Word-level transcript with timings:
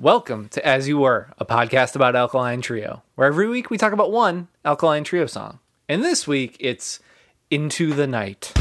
Welcome 0.00 0.48
to 0.50 0.66
As 0.66 0.88
You 0.88 0.98
Were, 0.98 1.28
a 1.38 1.46
podcast 1.46 1.94
about 1.94 2.16
Alkaline 2.16 2.60
Trio, 2.60 3.04
where 3.14 3.28
every 3.28 3.46
week 3.48 3.70
we 3.70 3.78
talk 3.78 3.92
about 3.92 4.10
one 4.10 4.48
Alkaline 4.64 5.04
Trio 5.04 5.26
song. 5.26 5.60
And 5.88 6.02
this 6.02 6.26
week 6.26 6.56
it's 6.58 6.98
Into 7.48 7.92
the 7.92 8.08
Night. 8.08 8.52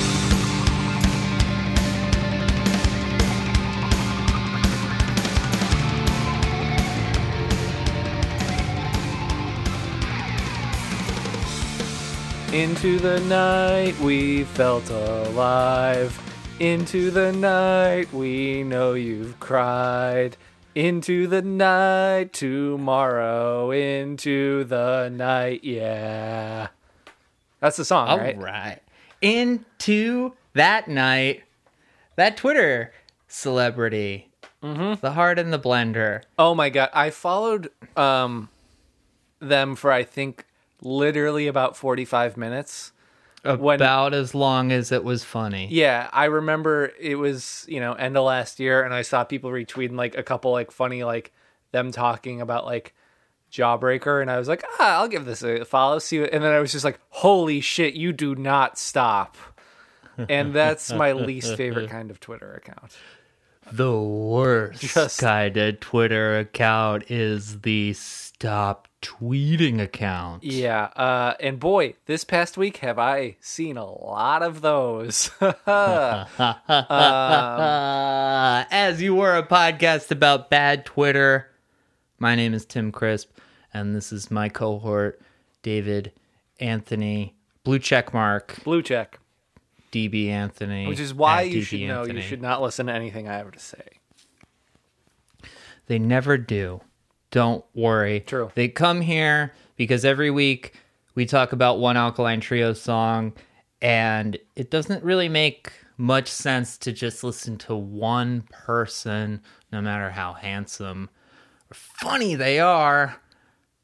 Into 12.53 12.99
the 12.99 13.19
night 13.27 13.99
we 13.99 14.43
felt 14.43 14.87
alive. 14.91 16.17
Into 16.59 17.09
the 17.09 17.33
night 17.33 18.13
we 18.13 18.63
know 18.63 18.93
you've 18.93 19.39
cried. 19.39 20.37
Into 20.75 21.27
the 21.27 21.41
night 21.41 22.33
tomorrow. 22.33 23.71
Into 23.71 24.63
the 24.63 25.09
night, 25.09 25.63
yeah. 25.63 26.67
That's 27.59 27.77
the 27.77 27.85
song, 27.85 28.07
All 28.09 28.17
right? 28.17 28.37
right. 28.37 28.79
Into 29.21 30.33
that 30.53 30.87
night, 30.87 31.43
that 32.15 32.37
Twitter 32.37 32.91
celebrity, 33.27 34.29
Mm-hmm. 34.63 35.01
the 35.01 35.11
heart 35.11 35.39
in 35.39 35.51
the 35.51 35.59
blender. 35.59 36.21
Oh 36.39 36.55
my 36.55 36.69
god, 36.69 36.89
I 36.93 37.09
followed 37.09 37.69
um 37.97 38.47
them 39.41 39.75
for 39.75 39.91
I 39.91 40.03
think 40.03 40.45
literally 40.81 41.47
about 41.47 41.75
45 41.75 42.37
minutes. 42.37 42.92
When- 43.43 43.75
About 43.75 44.13
as 44.13 44.33
long 44.33 44.71
as 44.71 44.91
it 44.91 45.03
was 45.03 45.23
funny. 45.23 45.67
Yeah, 45.69 46.09
I 46.13 46.25
remember 46.25 46.91
it 46.99 47.15
was, 47.15 47.65
you 47.67 47.79
know, 47.79 47.93
end 47.93 48.15
of 48.17 48.23
last 48.23 48.59
year 48.59 48.83
and 48.83 48.93
I 48.93 49.01
saw 49.01 49.23
people 49.23 49.49
retweeting 49.51 49.97
like 49.97 50.17
a 50.17 50.23
couple 50.23 50.51
like 50.51 50.71
funny 50.71 51.03
like 51.03 51.33
them 51.71 51.91
talking 51.91 52.39
about 52.41 52.65
like 52.65 52.93
Jawbreaker 53.51 54.21
and 54.21 54.31
I 54.31 54.39
was 54.39 54.47
like, 54.47 54.63
"Ah, 54.79 54.99
I'll 54.99 55.07
give 55.07 55.25
this 55.25 55.43
a 55.43 55.63
follow 55.65 55.99
see 55.99 56.21
what, 56.21 56.31
and 56.33 56.43
then 56.43 56.51
I 56.51 56.59
was 56.59 56.71
just 56.71 56.83
like, 56.85 56.99
"Holy 57.09 57.61
shit, 57.61 57.93
you 57.93 58.11
do 58.13 58.33
not 58.35 58.77
stop." 58.79 59.37
And 60.29 60.53
that's 60.53 60.89
my 60.99 61.11
least 61.27 61.47
favorite 61.57 61.89
kind 61.97 62.09
of 62.11 62.19
Twitter 62.19 62.53
account. 62.53 62.95
The 63.71 63.99
worst 63.99 64.81
Just- 64.81 65.19
kind 65.19 65.57
of 65.57 65.79
Twitter 65.79 66.37
account 66.37 67.09
is 67.09 67.61
the 67.61 67.93
stop 67.93 68.87
tweeting 69.01 69.81
account. 69.81 70.43
Yeah, 70.43 70.85
uh 70.95 71.33
and 71.39 71.59
boy, 71.59 71.95
this 72.05 72.23
past 72.23 72.57
week 72.57 72.77
have 72.77 72.99
I 72.99 73.37
seen 73.39 73.77
a 73.77 73.85
lot 73.85 74.43
of 74.43 74.61
those. 74.61 75.31
Uh, 75.41 76.25
as 78.71 79.01
you 79.01 79.15
were 79.15 79.35
a 79.35 79.43
podcast 79.45 80.11
about 80.11 80.49
bad 80.49 80.85
Twitter, 80.85 81.49
my 82.19 82.35
name 82.35 82.53
is 82.53 82.65
Tim 82.65 82.91
Crisp, 82.91 83.29
and 83.73 83.95
this 83.95 84.11
is 84.13 84.31
my 84.31 84.49
cohort, 84.49 85.21
David 85.61 86.11
Anthony, 86.59 87.35
blue 87.63 87.79
check 87.79 88.13
mark, 88.13 88.59
Blue 88.63 88.81
check, 88.81 89.19
DB 89.93 90.27
Anthony. 90.27 90.87
which 90.87 90.99
is 90.99 91.13
why 91.13 91.43
you 91.43 91.61
DB 91.61 91.65
should 91.65 91.81
know 91.81 92.01
Anthony. 92.01 92.19
you 92.19 92.25
should 92.25 92.41
not 92.41 92.61
listen 92.61 92.87
to 92.87 92.93
anything 92.93 93.27
I 93.29 93.33
have 93.35 93.51
to 93.51 93.59
say. 93.59 93.99
They 95.85 95.99
never 95.99 96.37
do. 96.37 96.81
Don't 97.31 97.63
worry. 97.73 98.21
True. 98.21 98.51
They 98.55 98.67
come 98.67 99.01
here 99.01 99.53
because 99.75 100.03
every 100.03 100.31
week 100.31 100.73
we 101.15 101.25
talk 101.25 101.53
about 101.53 101.79
one 101.79 101.95
Alkaline 101.95 102.41
Trio 102.41 102.73
song, 102.73 103.33
and 103.81 104.37
it 104.55 104.71
doesn't 104.71 105.03
really 105.03 105.29
make 105.29 105.71
much 105.97 106.27
sense 106.29 106.77
to 106.79 106.91
just 106.91 107.23
listen 107.23 107.57
to 107.59 107.75
one 107.75 108.43
person, 108.51 109.41
no 109.71 109.81
matter 109.81 110.09
how 110.09 110.33
handsome 110.33 111.09
or 111.69 111.75
funny 111.75 112.33
they 112.33 112.59
are, 112.59 113.15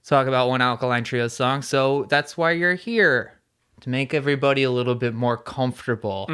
talk 0.03 0.25
about 0.27 0.49
one 0.49 0.61
Alkaline 0.61 1.03
Trio 1.03 1.27
song. 1.27 1.61
So 1.61 2.05
that's 2.09 2.35
why 2.35 2.51
you're 2.51 2.75
here 2.75 3.38
to 3.81 3.89
make 3.89 4.13
everybody 4.13 4.63
a 4.63 4.71
little 4.71 4.95
bit 4.95 5.13
more 5.13 5.37
comfortable 5.37 6.25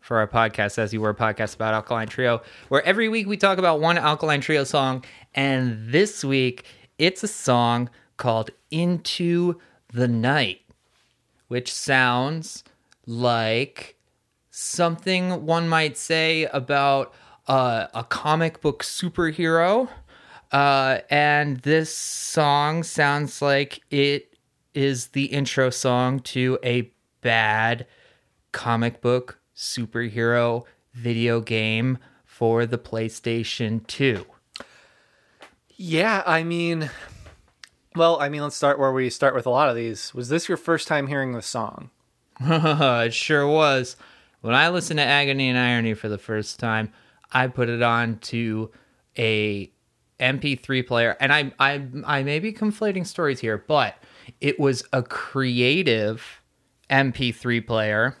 for 0.00 0.16
our 0.18 0.26
podcast, 0.26 0.78
as 0.78 0.92
you 0.94 1.00
were 1.00 1.10
a 1.10 1.14
podcast 1.14 1.54
about 1.54 1.74
Alkaline 1.74 2.08
Trio, 2.08 2.40
where 2.68 2.82
every 2.84 3.08
week 3.08 3.26
we 3.26 3.36
talk 3.36 3.58
about 3.58 3.80
one 3.80 3.98
Alkaline 3.98 4.40
Trio 4.40 4.64
song. 4.64 5.04
And 5.34 5.92
this 5.92 6.24
week 6.24 6.64
it's 6.98 7.22
a 7.22 7.28
song 7.28 7.90
called 8.16 8.50
Into 8.70 9.60
the 9.92 10.08
Night, 10.08 10.60
which 11.48 11.72
sounds 11.72 12.64
like 13.06 13.96
something 14.50 15.46
one 15.46 15.68
might 15.68 15.96
say 15.96 16.44
about 16.46 17.14
uh, 17.46 17.86
a 17.94 18.04
comic 18.04 18.60
book 18.60 18.82
superhero. 18.82 19.88
Uh, 20.50 21.00
and 21.10 21.58
this 21.58 21.94
song 21.94 22.82
sounds 22.82 23.42
like 23.42 23.80
it 23.90 24.27
is 24.78 25.08
the 25.08 25.24
intro 25.24 25.70
song 25.70 26.20
to 26.20 26.56
a 26.62 26.88
bad 27.20 27.84
comic 28.52 29.00
book 29.00 29.40
superhero 29.56 30.62
video 30.94 31.40
game 31.40 31.98
for 32.24 32.64
the 32.64 32.78
PlayStation 32.78 33.84
2. 33.88 34.24
Yeah, 35.70 36.22
I 36.24 36.44
mean, 36.44 36.90
well, 37.96 38.20
I 38.20 38.28
mean, 38.28 38.40
let's 38.40 38.54
start 38.54 38.78
where 38.78 38.92
we 38.92 39.10
start 39.10 39.34
with 39.34 39.46
a 39.46 39.50
lot 39.50 39.68
of 39.68 39.74
these. 39.74 40.14
Was 40.14 40.28
this 40.28 40.48
your 40.48 40.56
first 40.56 40.86
time 40.86 41.08
hearing 41.08 41.32
the 41.32 41.42
song? 41.42 41.90
it 42.40 43.12
sure 43.12 43.48
was. 43.48 43.96
When 44.42 44.54
I 44.54 44.68
listened 44.68 44.98
to 44.98 45.04
Agony 45.04 45.48
and 45.48 45.58
Irony 45.58 45.94
for 45.94 46.08
the 46.08 46.18
first 46.18 46.60
time, 46.60 46.92
I 47.32 47.48
put 47.48 47.68
it 47.68 47.82
on 47.82 48.18
to 48.18 48.70
a 49.18 49.72
MP3 50.20 50.86
player, 50.86 51.16
and 51.20 51.32
I 51.32 51.52
I 51.58 51.82
I 52.04 52.22
may 52.22 52.38
be 52.38 52.52
conflating 52.52 53.06
stories 53.06 53.40
here, 53.40 53.58
but 53.66 53.94
it 54.40 54.58
was 54.58 54.82
a 54.92 55.02
creative 55.02 56.40
MP3 56.90 57.64
player, 57.66 58.16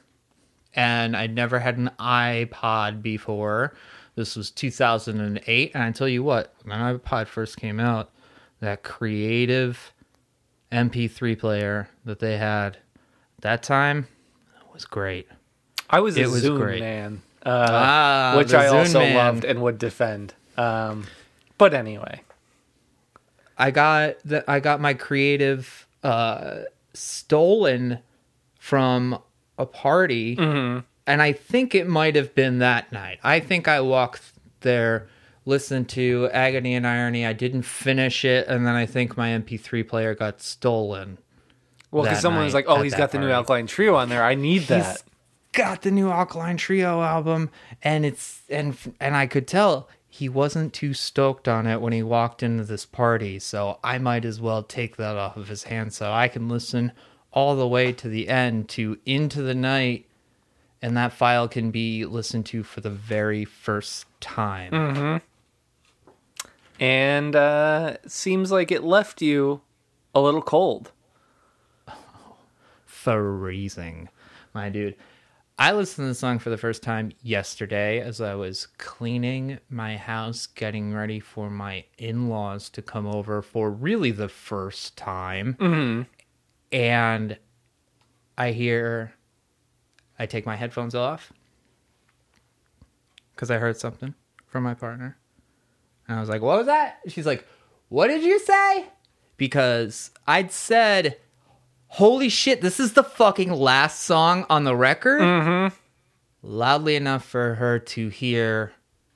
and 0.74 1.16
I'd 1.16 1.34
never 1.34 1.58
had 1.58 1.76
an 1.78 1.90
iPod 1.98 3.02
before. 3.02 3.74
This 4.14 4.34
was 4.36 4.50
2008, 4.50 5.72
and 5.74 5.82
I 5.82 5.90
tell 5.92 6.08
you 6.08 6.22
what, 6.22 6.54
when 6.64 6.78
iPod 6.78 7.26
first 7.28 7.56
came 7.56 7.78
out, 7.80 8.10
that 8.60 8.82
creative 8.82 9.92
MP3 10.72 11.38
player 11.38 11.88
that 12.04 12.18
they 12.18 12.36
had 12.36 12.78
that 13.40 13.62
time 13.62 14.06
was 14.72 14.84
great. 14.84 15.28
I 15.90 16.00
was 16.00 16.16
a 16.16 16.22
It 16.22 16.26
was 16.30 16.44
Zune 16.44 16.56
great. 16.56 16.80
man, 16.80 17.22
uh, 17.46 17.66
Ah, 17.70 18.34
which 18.36 18.52
I 18.52 18.66
also 18.66 18.98
man. 18.98 19.14
loved 19.16 19.44
and 19.44 19.62
would 19.62 19.78
defend. 19.78 20.34
Um, 20.56 21.06
but 21.58 21.74
anyway, 21.74 22.22
I 23.56 23.70
got 23.70 24.16
the, 24.24 24.48
I 24.50 24.60
got 24.60 24.80
my 24.80 24.94
creative 24.94 25.86
uh, 26.02 26.60
stolen 26.94 27.98
from 28.58 29.18
a 29.58 29.66
party, 29.66 30.36
Mm-hmm. 30.36 30.80
and 31.06 31.22
I 31.22 31.32
think 31.32 31.74
it 31.74 31.88
might 31.88 32.14
have 32.16 32.34
been 32.34 32.58
that 32.58 32.92
night. 32.92 33.18
I 33.24 33.40
think 33.40 33.66
I 33.66 33.80
walked 33.80 34.22
there, 34.60 35.08
listened 35.44 35.88
to 35.90 36.28
Agony 36.32 36.74
and 36.74 36.86
Irony. 36.86 37.26
I 37.26 37.32
didn't 37.32 37.62
finish 37.62 38.24
it, 38.24 38.46
and 38.46 38.66
then 38.66 38.74
I 38.74 38.86
think 38.86 39.16
my 39.16 39.30
MP3 39.30 39.86
player 39.88 40.14
got 40.14 40.40
stolen. 40.40 41.18
well, 41.90 42.04
because 42.04 42.20
someone 42.20 42.44
was 42.44 42.54
like, 42.54 42.66
"Oh, 42.68 42.82
he's 42.82 42.92
that 42.92 42.98
got 42.98 43.10
the 43.12 43.18
new. 43.18 43.30
Alkaline 43.30 43.66
Trio 43.66 43.96
on 43.96 44.08
there. 44.08 44.22
I 44.22 44.34
need 44.34 44.62
that." 44.68 44.86
He's 44.92 45.04
got 45.52 45.82
the 45.82 45.90
new 45.90 46.10
Alkaline 46.10 46.56
Trio 46.58 47.02
album, 47.02 47.50
and 47.82 48.04
it's 48.06 48.42
and 48.50 48.76
and 49.00 49.16
I 49.16 49.26
could 49.26 49.48
tell 49.48 49.88
he 50.18 50.28
wasn't 50.28 50.72
too 50.72 50.94
stoked 50.94 51.46
on 51.46 51.64
it 51.68 51.80
when 51.80 51.92
he 51.92 52.02
walked 52.02 52.42
into 52.42 52.64
this 52.64 52.84
party. 52.84 53.38
So 53.38 53.78
I 53.84 53.98
might 53.98 54.24
as 54.24 54.40
well 54.40 54.64
take 54.64 54.96
that 54.96 55.16
off 55.16 55.36
of 55.36 55.46
his 55.46 55.64
hands 55.64 55.96
so 55.96 56.10
I 56.10 56.26
can 56.26 56.48
listen 56.48 56.90
all 57.32 57.54
the 57.54 57.68
way 57.68 57.92
to 57.92 58.08
the 58.08 58.28
end 58.28 58.68
to 58.70 58.98
Into 59.06 59.42
the 59.42 59.54
Night, 59.54 60.06
and 60.82 60.96
that 60.96 61.12
file 61.12 61.46
can 61.46 61.70
be 61.70 62.04
listened 62.04 62.46
to 62.46 62.64
for 62.64 62.80
the 62.80 62.90
very 62.90 63.44
first 63.44 64.06
time. 64.20 64.72
and 66.80 67.36
uh, 67.36 67.98
seems 68.08 68.50
like 68.50 68.72
it 68.72 68.82
left 68.82 69.22
you 69.22 69.60
a 70.16 70.20
little 70.20 70.42
cold. 70.42 70.90
freezing, 72.86 74.08
my 74.52 74.68
dude. 74.68 74.96
I 75.60 75.72
listened 75.72 76.04
to 76.04 76.08
the 76.08 76.14
song 76.14 76.38
for 76.38 76.50
the 76.50 76.56
first 76.56 76.84
time 76.84 77.10
yesterday 77.20 78.00
as 78.00 78.20
I 78.20 78.36
was 78.36 78.68
cleaning 78.78 79.58
my 79.68 79.96
house, 79.96 80.46
getting 80.46 80.94
ready 80.94 81.18
for 81.18 81.50
my 81.50 81.84
in 81.98 82.28
laws 82.28 82.70
to 82.70 82.82
come 82.82 83.08
over 83.08 83.42
for 83.42 83.68
really 83.68 84.12
the 84.12 84.28
first 84.28 84.96
time. 84.96 85.56
Mm-hmm. 85.58 86.02
And 86.70 87.38
I 88.36 88.52
hear, 88.52 89.12
I 90.16 90.26
take 90.26 90.46
my 90.46 90.54
headphones 90.54 90.94
off 90.94 91.32
because 93.34 93.50
I 93.50 93.58
heard 93.58 93.76
something 93.76 94.14
from 94.46 94.62
my 94.62 94.74
partner. 94.74 95.18
And 96.06 96.18
I 96.18 96.20
was 96.20 96.28
like, 96.28 96.40
what 96.40 96.58
was 96.58 96.66
that? 96.66 97.00
She's 97.08 97.26
like, 97.26 97.44
what 97.88 98.06
did 98.06 98.22
you 98.22 98.38
say? 98.38 98.86
Because 99.36 100.12
I'd 100.24 100.52
said, 100.52 101.18
holy 101.88 102.28
shit, 102.28 102.60
this 102.60 102.78
is 102.78 102.92
the 102.92 103.04
fucking 103.04 103.52
last 103.52 104.00
song 104.00 104.46
on 104.48 104.64
the 104.64 104.76
record. 104.76 105.72
Loudly 106.42 106.96
enough 106.96 107.24
for 107.24 107.56
her 107.56 107.78
to 107.78 108.08
hear 108.08 108.72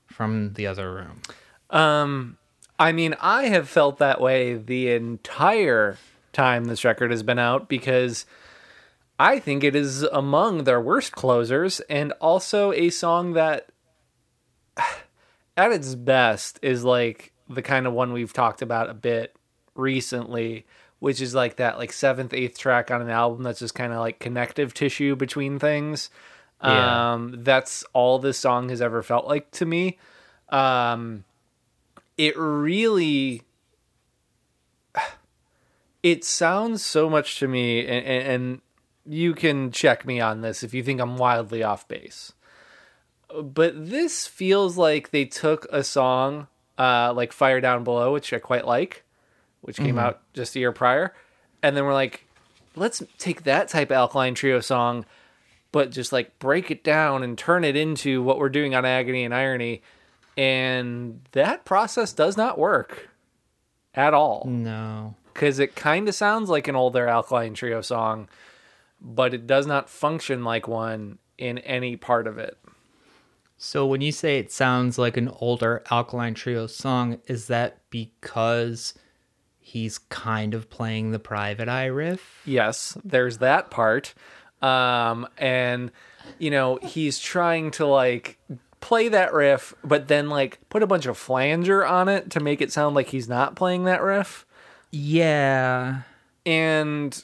from 0.07 0.53
the 0.53 0.67
other 0.67 0.93
room. 0.93 1.21
Um, 1.69 2.37
I 2.77 2.91
mean, 2.91 3.15
I 3.19 3.45
have 3.45 3.69
felt 3.69 3.97
that 3.99 4.19
way 4.19 4.55
the 4.55 4.91
entire 4.91 5.97
time 6.33 6.65
this 6.65 6.83
record 6.83 7.11
has 7.11 7.23
been 7.23 7.39
out 7.39 7.69
because 7.69 8.25
I 9.19 9.39
think 9.39 9.63
it 9.63 9.75
is 9.75 10.03
among 10.03 10.63
their 10.63 10.81
worst 10.81 11.13
closers 11.13 11.79
and 11.81 12.11
also 12.19 12.73
a 12.73 12.89
song 12.89 13.33
that 13.33 13.69
at 15.57 15.71
its 15.71 15.95
best 15.95 16.59
is 16.61 16.83
like 16.83 17.31
the 17.47 17.61
kind 17.61 17.87
of 17.87 17.93
one 17.93 18.13
we've 18.13 18.33
talked 18.33 18.61
about 18.61 18.89
a 18.89 18.93
bit 18.93 19.35
recently, 19.75 20.65
which 21.03 21.19
is 21.19 21.35
like 21.35 21.57
that 21.57 21.77
like 21.77 21.91
seventh, 21.91 22.33
eighth 22.33 22.57
track 22.57 22.89
on 22.89 23.01
an 23.01 23.09
album 23.09 23.43
that's 23.43 23.59
just 23.59 23.75
kind 23.75 23.91
of 23.91 23.99
like 23.99 24.19
connective 24.19 24.73
tissue 24.73 25.17
between 25.17 25.59
things. 25.59 26.09
Yeah. 26.63 27.11
Um, 27.11 27.43
that's 27.43 27.83
all 27.91 28.19
this 28.19 28.37
song 28.37 28.69
has 28.69 28.81
ever 28.81 29.03
felt 29.03 29.27
like 29.27 29.51
to 29.51 29.65
me. 29.65 29.97
Um, 30.47 31.25
it 32.17 32.37
really 32.37 33.43
it 36.03 36.23
sounds 36.23 36.81
so 36.81 37.09
much 37.09 37.37
to 37.39 37.49
me 37.49 37.85
and, 37.85 38.05
and, 38.05 38.27
and 38.27 38.61
you 39.05 39.33
can 39.33 39.73
check 39.73 40.05
me 40.05 40.21
on 40.21 40.39
this 40.39 40.63
if 40.63 40.73
you 40.73 40.81
think 40.81 41.01
i'm 41.01 41.17
wildly 41.17 41.61
off 41.61 41.85
base 41.89 42.31
but 43.41 43.89
this 43.89 44.25
feels 44.25 44.77
like 44.77 45.11
they 45.11 45.25
took 45.25 45.67
a 45.69 45.83
song 45.83 46.47
uh, 46.77 47.11
like 47.13 47.33
fire 47.33 47.59
down 47.59 47.83
below 47.83 48.13
which 48.13 48.31
i 48.31 48.39
quite 48.39 48.65
like 48.65 49.02
which 49.63 49.77
came 49.77 49.95
mm-hmm. 49.95 49.99
out 49.99 50.21
just 50.33 50.55
a 50.55 50.59
year 50.59 50.71
prior. 50.71 51.13
And 51.61 51.75
then 51.75 51.85
we're 51.85 51.93
like 51.93 52.25
let's 52.75 53.03
take 53.17 53.43
that 53.43 53.67
type 53.67 53.89
of 53.89 53.95
alkaline 53.97 54.33
trio 54.33 54.59
song 54.59 55.05
but 55.71 55.91
just 55.91 56.11
like 56.11 56.37
break 56.39 56.71
it 56.71 56.83
down 56.83 57.23
and 57.23 57.37
turn 57.37 57.63
it 57.63 57.75
into 57.75 58.21
what 58.21 58.37
we're 58.37 58.49
doing 58.49 58.75
on 58.75 58.85
agony 58.85 59.23
and 59.23 59.33
irony. 59.33 59.81
And 60.37 61.21
that 61.31 61.65
process 61.65 62.13
does 62.13 62.37
not 62.37 62.57
work 62.57 63.09
at 63.95 64.13
all. 64.13 64.45
No. 64.47 65.15
because 65.33 65.59
it 65.59 65.75
kind 65.75 66.07
of 66.07 66.15
sounds 66.15 66.49
like 66.49 66.67
an 66.67 66.75
older 66.75 67.07
alkaline 67.07 67.53
trio 67.53 67.81
song 67.81 68.27
but 69.03 69.33
it 69.33 69.45
does 69.45 69.67
not 69.67 69.89
function 69.89 70.43
like 70.43 70.67
one 70.67 71.19
in 71.37 71.57
any 71.59 71.97
part 71.97 72.25
of 72.25 72.37
it. 72.37 72.57
So 73.57 73.85
when 73.85 74.01
you 74.01 74.11
say 74.11 74.39
it 74.39 74.51
sounds 74.51 74.97
like 74.97 75.17
an 75.17 75.29
older 75.39 75.83
Alkaline 75.91 76.33
Trio 76.33 76.67
song, 76.67 77.19
is 77.27 77.47
that 77.47 77.77
because 77.89 78.93
he's 79.63 79.97
kind 79.97 80.53
of 80.53 80.69
playing 80.69 81.11
the 81.11 81.19
Private 81.19 81.69
Eye 81.69 81.85
riff? 81.85 82.41
yes 82.45 82.97
there's 83.03 83.39
that 83.39 83.71
part 83.71 84.13
um 84.61 85.27
and 85.37 85.91
you 86.39 86.51
know 86.51 86.77
he's 86.81 87.19
trying 87.19 87.71
to 87.71 87.85
like 87.85 88.37
play 88.81 89.07
that 89.09 89.33
riff 89.33 89.73
but 89.83 90.07
then 90.07 90.29
like 90.29 90.59
put 90.69 90.83
a 90.83 90.87
bunch 90.87 91.05
of 91.05 91.17
flanger 91.17 91.85
on 91.85 92.07
it 92.09 92.29
to 92.29 92.39
make 92.39 92.61
it 92.61 92.71
sound 92.71 92.95
like 92.95 93.07
he's 93.07 93.27
not 93.29 93.55
playing 93.55 93.85
that 93.85 94.01
riff 94.01 94.45
Yeah. 94.91 96.01
and 96.45 97.23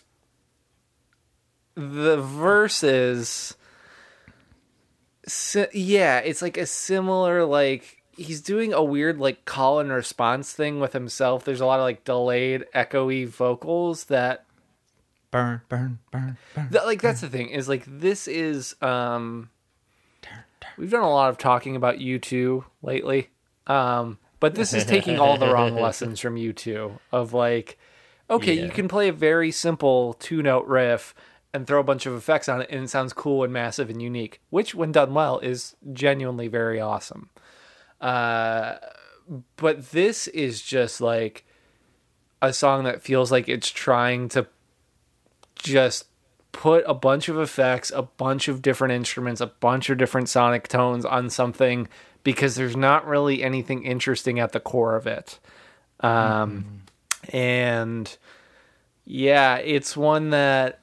the 1.75 2.17
verses 2.17 3.55
si- 5.27 5.65
yeah 5.73 6.19
it's 6.19 6.41
like 6.41 6.57
a 6.57 6.65
similar 6.65 7.45
like 7.45 7.98
he's 8.19 8.41
doing 8.41 8.73
a 8.73 8.83
weird 8.83 9.17
like 9.17 9.45
call 9.45 9.79
and 9.79 9.91
response 9.91 10.51
thing 10.53 10.79
with 10.79 10.93
himself 10.93 11.43
there's 11.45 11.61
a 11.61 11.65
lot 11.65 11.79
of 11.79 11.83
like 11.83 12.03
delayed 12.03 12.65
echoey 12.75 13.27
vocals 13.27 14.05
that 14.05 14.45
Burn, 15.31 15.61
burn, 15.69 15.99
burn, 16.11 16.37
burn. 16.55 16.69
Th- 16.71 16.83
like 16.85 17.01
that's 17.01 17.21
the 17.21 17.29
thing 17.29 17.49
is 17.49 17.69
like 17.69 17.83
this 17.85 18.27
is 18.27 18.75
um 18.81 19.49
we've 20.77 20.89
done 20.89 21.03
a 21.03 21.09
lot 21.09 21.29
of 21.29 21.37
talking 21.37 21.75
about 21.75 21.97
U2 21.99 22.63
lately. 22.81 23.29
Um 23.67 24.17
but 24.39 24.55
this 24.55 24.73
is 24.73 24.85
taking 24.85 25.19
all 25.19 25.37
the 25.37 25.51
wrong 25.53 25.75
lessons 25.81 26.19
from 26.19 26.35
U2 26.35 26.97
of 27.11 27.33
like 27.33 27.77
okay, 28.29 28.53
you 28.53 28.69
can 28.69 28.87
play 28.87 29.07
a 29.07 29.13
very 29.13 29.51
simple 29.51 30.13
two-note 30.13 30.65
riff 30.65 31.13
and 31.53 31.67
throw 31.67 31.79
a 31.79 31.83
bunch 31.83 32.05
of 32.05 32.13
effects 32.13 32.49
on 32.49 32.61
it 32.61 32.69
and 32.71 32.85
it 32.85 32.89
sounds 32.89 33.13
cool 33.13 33.43
and 33.43 33.53
massive 33.53 33.89
and 33.89 34.01
unique, 34.01 34.41
which 34.49 34.73
when 34.73 34.91
done 34.91 35.13
well 35.13 35.37
is 35.39 35.75
genuinely 35.93 36.47
very 36.47 36.79
awesome. 36.79 37.29
Uh 38.01 38.75
but 39.57 39.91
this 39.91 40.27
is 40.27 40.61
just 40.61 41.01
like 41.01 41.45
a 42.41 42.51
song 42.53 42.83
that 42.85 43.01
feels 43.01 43.31
like 43.31 43.47
it's 43.47 43.69
trying 43.69 44.29
to 44.29 44.47
just 45.55 46.05
put 46.51 46.83
a 46.87 46.93
bunch 46.93 47.29
of 47.29 47.37
effects, 47.37 47.91
a 47.95 48.01
bunch 48.01 48.47
of 48.47 48.61
different 48.61 48.93
instruments, 48.93 49.39
a 49.39 49.47
bunch 49.47 49.89
of 49.89 49.97
different 49.97 50.29
sonic 50.29 50.67
tones 50.67 51.05
on 51.05 51.29
something 51.29 51.87
because 52.23 52.55
there's 52.55 52.75
not 52.75 53.05
really 53.05 53.43
anything 53.43 53.83
interesting 53.83 54.39
at 54.39 54.51
the 54.51 54.59
core 54.59 54.95
of 54.95 55.05
it. 55.05 55.39
Um, 55.99 56.83
And 57.31 58.17
yeah, 59.05 59.57
it's 59.57 59.95
one 59.95 60.31
that 60.31 60.79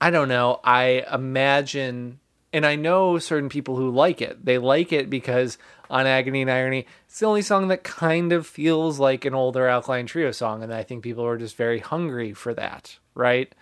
I 0.00 0.10
don't 0.10 0.28
know. 0.28 0.60
I 0.62 1.04
imagine, 1.12 2.20
and 2.52 2.66
I 2.66 2.76
know 2.76 3.18
certain 3.18 3.48
people 3.48 3.76
who 3.76 3.90
like 3.90 4.20
it. 4.20 4.44
They 4.44 4.58
like 4.58 4.92
it 4.92 5.08
because 5.08 5.56
on 5.90 6.06
Agony 6.06 6.42
and 6.42 6.50
Irony, 6.50 6.86
it's 7.06 7.20
the 7.20 7.26
only 7.26 7.42
song 7.42 7.68
that 7.68 7.84
kind 7.84 8.32
of 8.32 8.46
feels 8.46 8.98
like 8.98 9.24
an 9.24 9.34
older 9.34 9.66
Alkaline 9.66 10.06
Trio 10.06 10.30
song, 10.32 10.62
and 10.62 10.72
I 10.72 10.82
think 10.82 11.02
people 11.02 11.24
are 11.24 11.38
just 11.38 11.56
very 11.56 11.78
hungry 11.78 12.32
for 12.32 12.54
that, 12.54 12.98
right? 13.14 13.52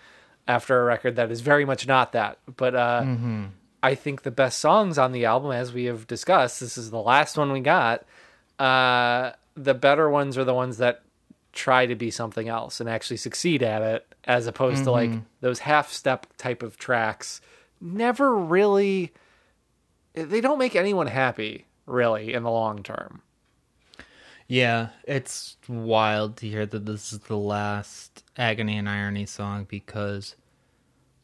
After 0.46 0.80
a 0.80 0.84
record 0.84 1.16
that 1.16 1.30
is 1.30 1.40
very 1.40 1.64
much 1.64 1.86
not 1.86 2.12
that. 2.12 2.38
But 2.56 2.74
uh, 2.74 3.04
I 3.82 3.94
think 3.94 4.22
the 4.22 4.30
best 4.30 4.58
songs 4.58 4.98
on 4.98 5.12
the 5.12 5.24
album, 5.24 5.52
as 5.52 5.72
we 5.72 5.84
have 5.84 6.06
discussed, 6.06 6.60
this 6.60 6.76
is 6.76 6.90
the 6.90 7.00
last 7.00 7.36
one 7.36 7.52
we 7.52 7.60
got. 7.60 8.04
Uh, 8.58 9.32
the 9.56 9.74
better 9.74 10.08
ones 10.10 10.36
are 10.36 10.44
the 10.44 10.54
ones 10.54 10.78
that 10.78 11.02
try 11.52 11.86
to 11.86 11.94
be 11.94 12.10
something 12.10 12.48
else 12.48 12.80
and 12.80 12.88
actually 12.88 13.16
succeed 13.16 13.62
at 13.62 13.80
it, 13.80 14.06
as 14.24 14.46
opposed 14.46 14.84
to 14.84 14.90
like 14.90 15.10
those 15.40 15.60
half 15.60 15.92
step 15.92 16.26
type 16.36 16.62
of 16.62 16.76
tracks. 16.76 17.40
Never 17.80 18.34
really, 18.34 19.12
they 20.14 20.40
don't 20.40 20.58
make 20.58 20.74
anyone 20.74 21.06
happy, 21.06 21.66
really, 21.86 22.34
in 22.34 22.42
the 22.42 22.50
long 22.50 22.82
term. 22.82 23.22
Yeah, 24.46 24.88
it's 25.04 25.56
wild 25.68 26.36
to 26.38 26.48
hear 26.48 26.66
that 26.66 26.84
this 26.84 27.12
is 27.12 27.20
the 27.20 27.36
last 27.36 28.22
Agony 28.36 28.76
and 28.76 28.88
Irony 28.88 29.26
song 29.26 29.66
because 29.68 30.36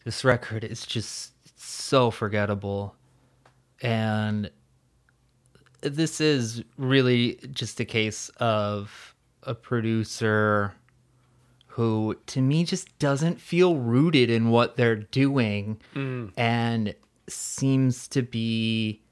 this 0.04 0.24
record 0.24 0.64
is 0.64 0.86
just 0.86 1.32
so 1.60 2.10
forgettable. 2.10 2.94
And 3.82 4.50
this 5.82 6.20
is 6.20 6.62
really 6.76 7.38
just 7.52 7.80
a 7.80 7.84
case 7.84 8.30
of 8.38 9.14
a 9.42 9.54
producer 9.54 10.74
who, 11.66 12.16
to 12.26 12.40
me, 12.40 12.64
just 12.64 12.98
doesn't 12.98 13.40
feel 13.40 13.76
rooted 13.76 14.28
in 14.30 14.50
what 14.50 14.76
they're 14.76 14.96
doing 14.96 15.80
mm. 15.94 16.32
and 16.36 16.94
seems 17.28 18.08
to 18.08 18.22
be 18.22 19.02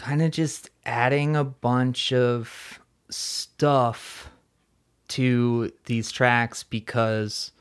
kind 0.00 0.22
of 0.22 0.30
just 0.30 0.70
adding 0.86 1.36
a 1.36 1.44
bunch 1.44 2.10
of 2.10 2.80
stuff 3.10 4.30
to 5.08 5.70
these 5.84 6.10
tracks 6.10 6.62
because 6.62 7.52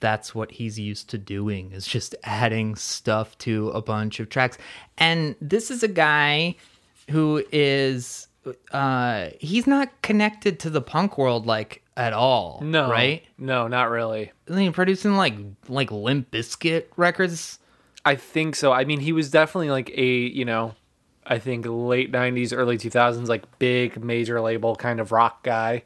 that's 0.00 0.34
what 0.34 0.52
he's 0.52 0.78
used 0.78 1.10
to 1.10 1.18
doing 1.18 1.72
is 1.72 1.86
just 1.86 2.14
adding 2.24 2.76
stuff 2.76 3.36
to 3.36 3.68
a 3.70 3.82
bunch 3.82 4.20
of 4.20 4.30
tracks 4.30 4.56
and 4.96 5.36
this 5.40 5.70
is 5.70 5.82
a 5.82 5.88
guy 5.88 6.54
who 7.10 7.44
is 7.52 8.28
uh 8.72 9.28
he's 9.38 9.66
not 9.66 9.90
connected 10.00 10.58
to 10.58 10.70
the 10.70 10.80
punk 10.80 11.18
world 11.18 11.44
like 11.44 11.82
at 11.94 12.14
all 12.14 12.60
No, 12.62 12.90
right 12.90 13.22
No, 13.36 13.68
not 13.68 13.90
really. 13.90 14.32
I 14.48 14.52
mean, 14.52 14.72
producing 14.72 15.16
like 15.16 15.34
like 15.68 15.90
Limp 15.90 16.30
Bizkit 16.30 16.84
records 16.96 17.58
I 18.04 18.14
think 18.14 18.54
so. 18.54 18.72
I 18.72 18.84
mean, 18.84 19.00
he 19.00 19.12
was 19.12 19.30
definitely 19.30 19.70
like 19.70 19.90
a, 19.90 20.06
you 20.06 20.44
know, 20.44 20.76
I 21.28 21.38
think 21.38 21.66
late 21.68 22.12
90s, 22.12 22.52
early 22.56 22.78
2000s, 22.78 23.26
like 23.26 23.58
big 23.58 24.02
major 24.02 24.40
label 24.40 24.76
kind 24.76 25.00
of 25.00 25.10
rock 25.12 25.42
guy. 25.42 25.82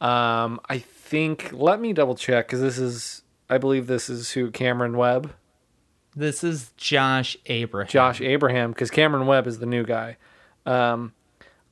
Um, 0.00 0.60
I 0.68 0.78
think, 0.78 1.50
let 1.52 1.80
me 1.80 1.92
double 1.92 2.14
check 2.14 2.46
because 2.46 2.60
this 2.60 2.78
is, 2.78 3.22
I 3.48 3.56
believe 3.58 3.86
this 3.86 4.10
is 4.10 4.32
who 4.32 4.50
Cameron 4.50 4.96
Webb, 4.96 5.32
this 6.14 6.44
is 6.44 6.70
Josh 6.76 7.36
Abraham 7.46 7.88
Josh 7.90 8.20
Abraham, 8.20 8.70
because 8.70 8.90
Cameron 8.90 9.26
Webb 9.26 9.46
is 9.46 9.58
the 9.58 9.66
new 9.66 9.84
guy. 9.84 10.16
Um, 10.66 11.12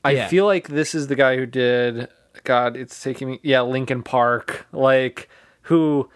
I 0.05 0.13
Yeah. 0.13 0.29
feel 0.29 0.47
like 0.47 0.69
this 0.69 0.95
is 0.95 1.07
the 1.09 1.15
guy 1.15 1.37
who 1.37 1.47
did, 1.47 2.09
God, 2.45 2.77
it's 2.77 3.01
taking 3.03 3.29
me, 3.29 3.41
yeah, 3.43 3.61
Linkin 3.61 4.03
Park, 4.03 4.67
like, 4.73 5.29
who 5.63 6.09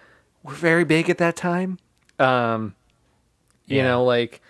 were 0.42 0.54
very 0.54 0.84
big 0.84 1.10
at 1.10 1.18
that 1.18 1.36
time. 1.36 1.78
Um, 2.18 2.74
you 3.66 3.76
Yeah. 3.78 3.88
know 3.88 4.04
like 4.04 4.40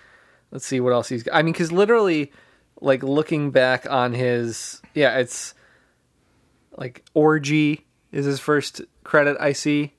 let's 0.50 0.66
see 0.66 0.80
what 0.80 0.92
else 0.92 1.08
he's 1.08 1.26
i 1.32 1.42
mean 1.42 1.52
because 1.52 1.72
literally 1.72 2.32
like 2.80 3.02
looking 3.02 3.50
back 3.50 3.88
on 3.90 4.12
his 4.12 4.80
yeah 4.94 5.18
it's 5.18 5.54
like 6.76 7.04
orgy 7.14 7.86
is 8.12 8.24
his 8.26 8.38
first 8.40 8.80
credit 9.04 9.36
i 9.40 9.52
see 9.52 9.92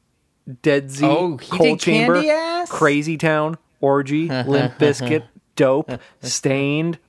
dead 0.62 0.90
z 0.92 1.06
Oh, 1.06 1.38
coal 1.38 1.78
chamber 1.78 2.16
Candy 2.16 2.30
Ass? 2.30 2.70
crazy 2.72 3.18
town 3.18 3.58
orgy 3.82 4.30
limp 4.30 4.76
bizkit 4.80 5.24
dope 5.56 5.92
staind 6.22 7.00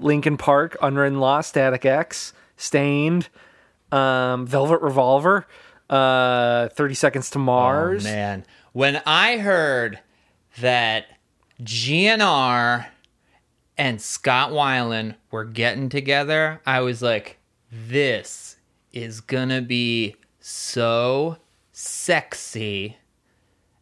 linkin 0.00 0.36
park 0.36 0.76
unwritten 0.82 1.18
law 1.20 1.40
static 1.40 1.84
x 1.84 2.32
staind 2.56 3.28
um, 3.92 4.46
Velvet 4.46 4.82
Revolver, 4.82 5.48
uh, 5.88 6.68
Thirty 6.68 6.94
Seconds 6.94 7.28
to 7.30 7.40
Mars. 7.40 8.06
Oh, 8.06 8.08
man. 8.08 8.44
When 8.72 9.02
I 9.04 9.38
heard 9.38 9.98
that 10.60 11.06
GNR 11.62 12.86
and 13.76 14.00
Scott 14.00 14.50
Weiland 14.50 15.14
were 15.30 15.44
getting 15.44 15.88
together, 15.88 16.60
I 16.66 16.80
was 16.80 17.02
like, 17.02 17.38
this 17.70 18.56
is 18.92 19.20
gonna 19.20 19.62
be 19.62 20.16
so 20.40 21.38
sexy. 21.72 22.96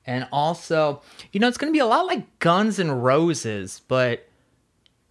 And 0.07 0.27
also, 0.33 1.03
you 1.33 1.41
know, 1.41 1.49
it's 1.49 1.59
gonna 1.59 1.73
be 1.73 1.79
a 1.79 1.87
lot 1.87 2.07
like 2.07 2.39
Guns 2.39 2.79
and 2.79 3.03
Roses, 3.03 3.83
but 3.89 4.29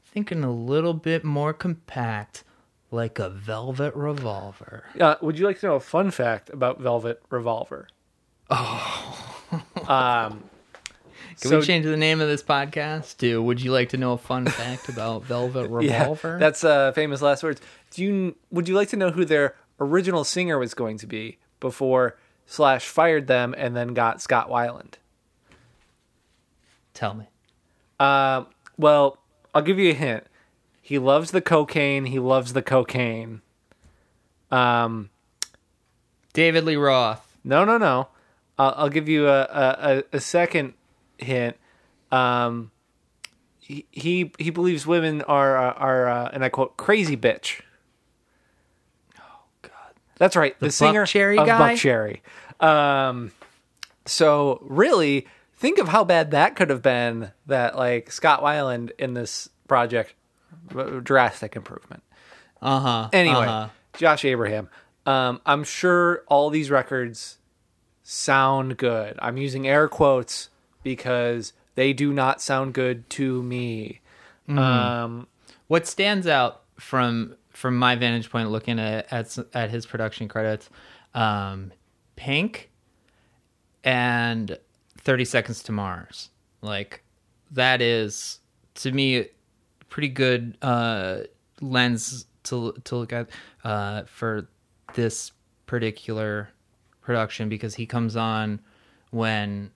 thinking 0.05 0.43
a 0.43 0.51
little 0.51 0.93
bit 0.93 1.23
more 1.23 1.53
compact, 1.53 2.43
like 2.91 3.19
a 3.19 3.29
velvet 3.29 3.93
revolver. 3.95 4.85
Uh, 4.99 5.15
would 5.21 5.37
you 5.37 5.45
like 5.45 5.59
to 5.59 5.67
know 5.67 5.75
a 5.75 5.79
fun 5.79 6.11
fact 6.11 6.49
about 6.49 6.79
Velvet 6.79 7.21
Revolver? 7.29 7.87
Um, 9.87 10.43
Can 11.41 11.49
so- 11.51 11.59
we 11.59 11.65
change 11.65 11.85
the 11.85 11.95
name 11.97 12.19
of 12.21 12.27
this 12.27 12.41
podcast 12.43 13.17
to 13.17 13.41
Would 13.41 13.61
you 13.61 13.71
like 13.71 13.89
to 13.89 13.97
know 13.97 14.13
a 14.13 14.17
fun 14.17 14.45
fact 14.47 14.89
about 14.89 15.23
Velvet 15.23 15.67
Revolver? 15.69 16.33
Yeah, 16.33 16.37
that's 16.39 16.63
uh, 16.63 16.91
famous 16.93 17.21
last 17.21 17.43
words. 17.43 17.61
Do 17.91 18.03
you 18.03 18.35
would 18.51 18.67
you 18.67 18.75
like 18.75 18.89
to 18.89 18.97
know 18.97 19.11
who 19.11 19.23
their 19.25 19.55
original 19.79 20.23
singer 20.23 20.57
was 20.57 20.73
going 20.73 20.97
to 20.97 21.07
be 21.07 21.37
before 21.59 22.17
Slash 22.47 22.85
fired 22.87 23.27
them 23.27 23.53
and 23.57 23.75
then 23.75 23.93
got 23.93 24.21
Scott 24.21 24.49
Weiland? 24.49 24.93
Tell 26.93 27.13
me. 27.13 27.25
Um, 27.99 28.47
well, 28.77 29.17
I'll 29.53 29.61
give 29.61 29.77
you 29.79 29.91
a 29.91 29.93
hint. 29.93 30.25
He 30.81 30.97
loves 30.97 31.31
the 31.31 31.41
cocaine. 31.41 32.05
He 32.05 32.17
loves 32.19 32.53
the 32.53 32.61
cocaine. 32.61 33.41
Um, 34.49 35.09
David 36.33 36.63
Lee 36.63 36.77
Roth. 36.77 37.37
no, 37.43 37.65
no, 37.65 37.77
no. 37.77 38.07
I'll, 38.57 38.73
I'll 38.77 38.89
give 38.89 39.07
you 39.07 39.27
a, 39.27 39.41
a- 39.43 40.03
a 40.13 40.19
second 40.19 40.73
hint. 41.17 41.57
Um, 42.11 42.71
he, 43.59 43.85
he 43.91 44.31
he 44.39 44.49
believes 44.49 44.87
women 44.87 45.21
are 45.23 45.57
uh, 45.57 45.73
are 45.73 46.07
uh, 46.07 46.29
and 46.31 46.43
I 46.43 46.49
quote 46.49 46.77
crazy 46.77 47.17
bitch. 47.17 47.61
Oh, 49.19 49.41
God. 49.61 49.71
That's 50.17 50.35
right. 50.35 50.57
The, 50.59 50.71
singer 50.71 51.05
Buckcherry 51.05 51.39
of 51.39 51.47
guy? 51.47 51.73
Buckcherry. 51.73 52.21
Um, 52.65 53.31
so 54.05 54.59
really 54.61 55.27
think 55.57 55.79
of 55.79 55.89
how 55.89 56.05
bad 56.05 56.31
that 56.31 56.55
could 56.55 56.69
have 56.69 56.81
been. 56.81 57.31
That 57.47 57.75
like 57.75 58.11
Scott 58.11 58.41
Weiland 58.41 58.91
in 58.97 59.13
this 59.13 59.49
project, 59.67 60.13
drastic 61.03 61.55
improvement. 61.57 62.03
Uh 62.61 62.79
huh. 62.79 63.09
Anyway, 63.11 63.35
uh-huh. 63.35 63.69
Josh 63.97 64.23
Abraham. 64.23 64.69
Um, 65.05 65.41
I'm 65.45 65.63
sure 65.63 66.23
all 66.27 66.49
these 66.49 66.69
records 66.71 67.37
sound 68.03 68.77
good. 68.77 69.17
I'm 69.21 69.37
using 69.37 69.67
air 69.67 69.87
quotes 69.89 70.49
because 70.87 71.51
they 71.75 71.91
do 71.91 72.13
not 72.13 72.41
sound 72.41 72.73
good 72.73 73.09
to 73.09 73.43
me. 73.43 73.99
Mm-hmm. 74.47 74.57
Um, 74.57 75.27
what 75.67 75.85
stands 75.85 76.27
out 76.27 76.63
from 76.79 77.35
from 77.49 77.77
my 77.77 77.95
vantage 77.95 78.29
point, 78.29 78.49
looking 78.49 78.79
at 78.79 79.11
at, 79.11 79.37
at 79.53 79.69
his 79.69 79.85
production 79.85 80.29
credits, 80.29 80.69
um, 81.13 81.73
Pink 82.15 82.71
and 83.83 84.57
Thirty 84.97 85.25
Seconds 85.25 85.61
to 85.63 85.73
Mars. 85.73 86.29
Like 86.61 87.03
that 87.51 87.81
is 87.81 88.39
to 88.75 88.91
me 88.93 89.25
pretty 89.89 90.09
good 90.09 90.57
uh, 90.61 91.19
lens 91.59 92.27
to 92.43 92.73
to 92.85 92.95
look 92.95 93.11
at 93.11 93.29
uh, 93.65 94.03
for 94.05 94.47
this 94.93 95.33
particular 95.65 96.49
production 97.01 97.49
because 97.49 97.75
he 97.75 97.85
comes 97.85 98.15
on 98.15 98.61
when 99.11 99.71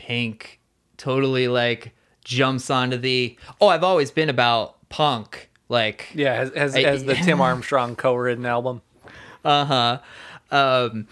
Pink 0.00 0.60
totally 0.96 1.46
like 1.46 1.94
jumps 2.24 2.70
onto 2.70 2.96
the 2.96 3.36
oh 3.60 3.68
I've 3.68 3.84
always 3.84 4.10
been 4.10 4.30
about 4.30 4.76
punk 4.88 5.50
like 5.68 6.08
yeah, 6.14 6.32
as, 6.34 6.50
as, 6.52 6.74
I- 6.76 6.80
as 6.82 7.04
the 7.04 7.14
Tim 7.14 7.40
Armstrong 7.48 7.96
co-written 7.96 8.46
album. 8.46 8.80
uh-huh 9.44 9.98
um 10.50 11.06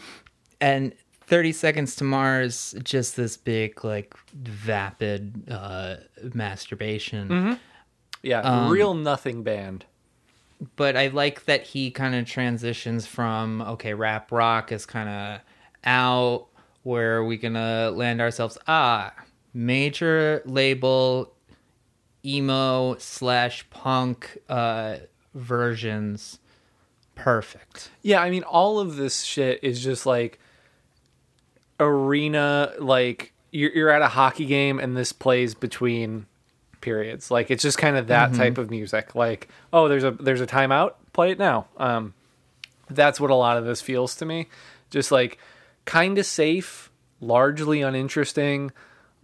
and 0.61 0.93
30 1.27 1.53
seconds 1.53 1.95
to 1.97 2.05
mars 2.05 2.75
just 2.83 3.15
this 3.17 3.37
big 3.37 3.85
like 3.85 4.15
vapid 4.35 5.51
uh 5.51 5.97
masturbation 6.35 7.59
Yeah, 8.23 8.41
Um, 8.41 8.71
real 8.71 8.95
nothing 8.95 9.43
band. 9.43 9.85
but 10.77 10.97
i 10.97 11.07
like 11.09 11.45
that 11.45 11.63
he 11.63 11.91
kind 11.91 12.15
of 12.15 12.27
transitions 12.27 13.07
from 13.07 13.61
okay 13.63 13.95
rap 13.95 14.33
rock 14.33 14.73
is 14.73 14.85
kind 14.87 15.09
of 15.09 15.41
out 15.85 16.47
where 16.83 17.17
are 17.17 17.25
we 17.25 17.37
gonna 17.37 17.91
land 17.91 18.21
ourselves 18.21 18.57
ah 18.67 19.13
major 19.55 20.43
label 20.45 21.33
emo 22.25 22.97
slash 22.99 23.69
punk 23.71 24.39
uh 24.49 24.97
versions 25.35 26.39
perfect 27.15 27.91
Yeah, 28.03 28.21
I 28.21 28.31
mean, 28.31 28.45
all 28.45 28.79
of 28.79 28.97
this 28.97 29.23
shit 29.23 29.61
is 29.63 29.83
just 29.83 30.07
like 30.07 30.39
arena. 31.81 32.73
Like 32.79 33.33
you're, 33.51 33.73
you're 33.73 33.91
at 33.91 34.03
a 34.03 34.09
hockey 34.09 34.47
game, 34.47 34.79
and 34.79 34.97
this 34.97 35.13
plays 35.13 35.55
between 35.55 36.27
periods. 36.81 37.31
Like 37.31 37.51
it's 37.51 37.63
just 37.63 37.79
kind 37.79 37.97
of 37.97 38.07
that 38.09 38.35
type 38.35 38.59
of 38.59 38.71
music. 38.71 39.15
Like, 39.15 39.49
oh, 39.73 39.89
there's 39.89 40.05
a 40.05 40.13
there's 40.13 40.41
a 40.41 40.47
timeout. 40.47 40.95
Play 41.13 41.33
it 41.33 41.39
now. 41.39 41.67
Um, 41.77 42.15
that's 42.89 43.21
what 43.21 43.31
a 43.31 43.35
lot 43.35 43.57
of 43.57 43.65
this 43.65 43.81
feels 43.81 44.15
to 44.17 44.25
me. 44.25 44.49
Just 44.91 45.11
like 45.11 45.39
kind 45.89 46.19
of 46.19 46.27
safe, 46.27 46.91
largely 47.19 47.81
uninteresting, 47.81 48.71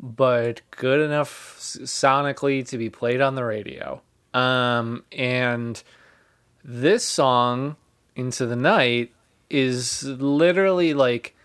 but 0.01 0.63
good 0.71 0.99
enough 0.99 1.59
sonically 1.59 2.67
to 2.67 2.79
be 2.79 2.89
played 2.89 3.21
on 3.21 3.35
the 3.35 3.45
radio. 3.45 4.01
Um, 4.33 5.05
and 5.13 5.81
this 6.65 7.05
song 7.05 7.77
into 8.17 8.47
the 8.47 8.57
night 8.57 9.13
is 9.51 10.05
literally 10.05 10.95
like 10.95 11.37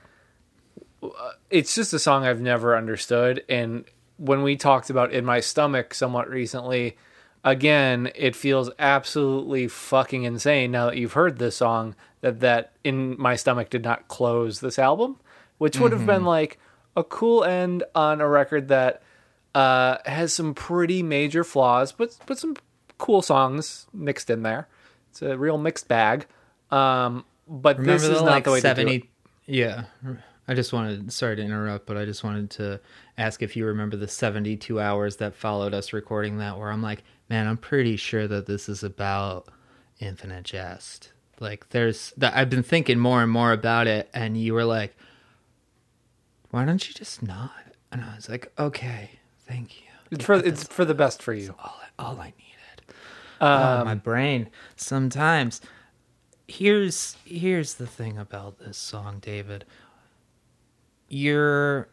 it's 1.49 1.75
just 1.75 1.91
a 1.91 1.99
song 1.99 2.25
I've 2.25 2.41
never 2.41 2.77
understood 2.77 3.43
and 3.49 3.83
when 4.17 4.41
we 4.41 4.55
talked 4.55 4.89
about 4.89 5.11
in 5.11 5.25
my 5.25 5.41
stomach 5.41 5.93
somewhat 5.93 6.29
recently 6.29 6.97
again 7.43 8.11
it 8.15 8.35
feels 8.35 8.69
absolutely 8.79 9.67
fucking 9.67 10.23
insane 10.23 10.71
now 10.71 10.87
that 10.87 10.97
you've 10.97 11.13
heard 11.13 11.37
this 11.37 11.55
song 11.55 11.95
that 12.21 12.39
that 12.41 12.73
in 12.83 13.19
my 13.19 13.35
stomach 13.35 13.69
did 13.69 13.83
not 13.83 14.07
close 14.07 14.59
this 14.59 14.77
album 14.77 15.17
which 15.57 15.79
would 15.79 15.91
have 15.91 16.05
been 16.05 16.25
like 16.25 16.59
a 16.95 17.03
cool 17.03 17.43
end 17.43 17.83
on 17.95 18.19
a 18.21 18.27
record 18.27 18.67
that 18.67 19.01
uh, 19.55 19.97
has 20.05 20.33
some 20.33 20.53
pretty 20.53 21.01
major 21.01 21.43
flaws 21.43 21.91
but 21.91 22.17
but 22.25 22.37
some 22.37 22.55
cool 22.99 23.23
songs 23.23 23.87
mixed 23.91 24.29
in 24.29 24.43
there. 24.43 24.67
It's 25.09 25.23
a 25.23 25.35
real 25.35 25.57
mixed 25.57 25.87
bag. 25.87 26.27
Um, 26.69 27.25
but 27.47 27.79
Remember 27.79 27.93
this 27.93 28.03
is 28.03 28.19
the, 28.19 28.25
not 28.25 28.31
like 28.31 28.43
the 28.43 28.51
way 28.51 28.61
to 28.61 28.61
do 28.61 28.67
70 28.67 28.95
it. 28.95 29.03
yeah. 29.47 29.85
I 30.47 30.53
just 30.53 30.71
wanted 30.71 31.11
sorry 31.11 31.35
to 31.35 31.41
interrupt 31.43 31.85
but 31.85 31.95
i 31.95 32.05
just 32.05 32.23
wanted 32.23 32.49
to 32.51 32.79
ask 33.19 33.43
if 33.43 33.55
you 33.55 33.65
remember 33.67 33.97
the 33.97 34.07
72 34.07 34.79
hours 34.79 35.17
that 35.17 35.35
followed 35.35 35.75
us 35.75 35.93
recording 35.93 36.39
that 36.39 36.57
where 36.57 36.71
i'm 36.71 36.81
like 36.81 37.03
man 37.29 37.47
i'm 37.47 37.57
pretty 37.57 37.95
sure 37.95 38.27
that 38.27 38.45
this 38.45 38.67
is 38.67 38.83
about 38.83 39.47
infinite 39.99 40.43
jest 40.43 41.11
like 41.39 41.69
there's 41.69 42.13
that 42.17 42.35
i've 42.35 42.49
been 42.49 42.63
thinking 42.63 42.99
more 42.99 43.21
and 43.21 43.31
more 43.31 43.51
about 43.51 43.87
it 43.87 44.09
and 44.13 44.37
you 44.37 44.53
were 44.53 44.65
like 44.65 44.95
why 46.51 46.65
don't 46.65 46.87
you 46.87 46.93
just 46.93 47.21
not 47.23 47.51
and 47.91 48.01
i 48.03 48.15
was 48.15 48.27
like 48.29 48.51
okay 48.57 49.11
thank 49.47 49.77
you 49.81 49.87
It's 50.11 50.25
for 50.25 50.33
it's 50.35 50.63
for 50.67 50.85
the 50.85 50.93
best 50.95 51.21
for 51.21 51.33
you. 51.33 51.55
all, 51.59 51.79
all 51.99 52.19
I 52.19 52.33
needed. 52.37 52.95
Oh, 53.41 53.47
um, 53.79 53.85
my 53.85 53.95
brain. 53.95 54.49
Sometimes. 54.75 55.61
Here's 56.47 57.15
here's 57.25 57.75
the 57.75 57.85
thing 57.85 58.17
about 58.17 58.57
this 58.57 58.75
song, 58.77 59.19
David. 59.19 59.65
You're 61.07 61.89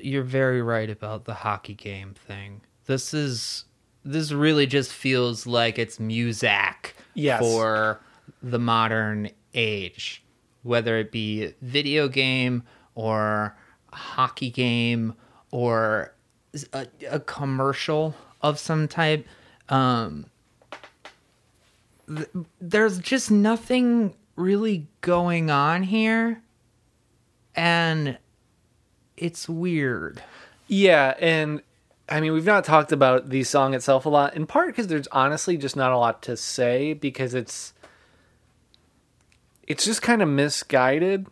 you're 0.00 0.22
very 0.24 0.62
right 0.62 0.88
about 0.88 1.26
the 1.26 1.34
hockey 1.34 1.74
game 1.74 2.14
thing. 2.14 2.62
This 2.86 3.12
is 3.12 3.66
this 4.04 4.32
really 4.32 4.66
just 4.66 4.92
feels 4.92 5.46
like 5.46 5.78
it's 5.78 6.00
music 6.00 6.94
Yes. 7.14 7.40
for 7.40 8.00
the 8.42 8.58
modern 8.58 9.30
age, 9.54 10.22
whether 10.62 10.96
it 10.98 11.10
be 11.12 11.54
video 11.60 12.08
game 12.08 12.62
or 12.94 13.56
hockey 13.92 14.50
game 14.50 15.14
or 15.50 16.14
a, 16.72 16.86
a 17.10 17.20
commercial 17.20 18.14
of 18.42 18.58
some 18.58 18.88
type. 18.88 19.26
Um, 19.68 20.26
th- 22.08 22.28
there's 22.60 22.98
just 22.98 23.30
nothing 23.30 24.14
really 24.36 24.86
going 25.00 25.50
on 25.50 25.82
here, 25.82 26.42
and 27.54 28.16
it's 29.16 29.48
weird. 29.48 30.22
Yeah, 30.66 31.14
and 31.20 31.62
I 32.10 32.20
mean 32.20 32.32
we've 32.32 32.44
not 32.44 32.64
talked 32.64 32.92
about 32.92 33.28
the 33.28 33.44
song 33.44 33.74
itself 33.74 34.06
a 34.06 34.08
lot, 34.08 34.34
in 34.34 34.46
part 34.46 34.68
because 34.68 34.88
there's 34.88 35.08
honestly 35.08 35.56
just 35.56 35.76
not 35.76 35.92
a 35.92 35.98
lot 35.98 36.22
to 36.22 36.36
say 36.36 36.92
because 36.92 37.34
it's 37.34 37.72
it's 39.66 39.84
just 39.84 40.02
kind 40.02 40.22
of 40.22 40.28
misguided 40.28 41.26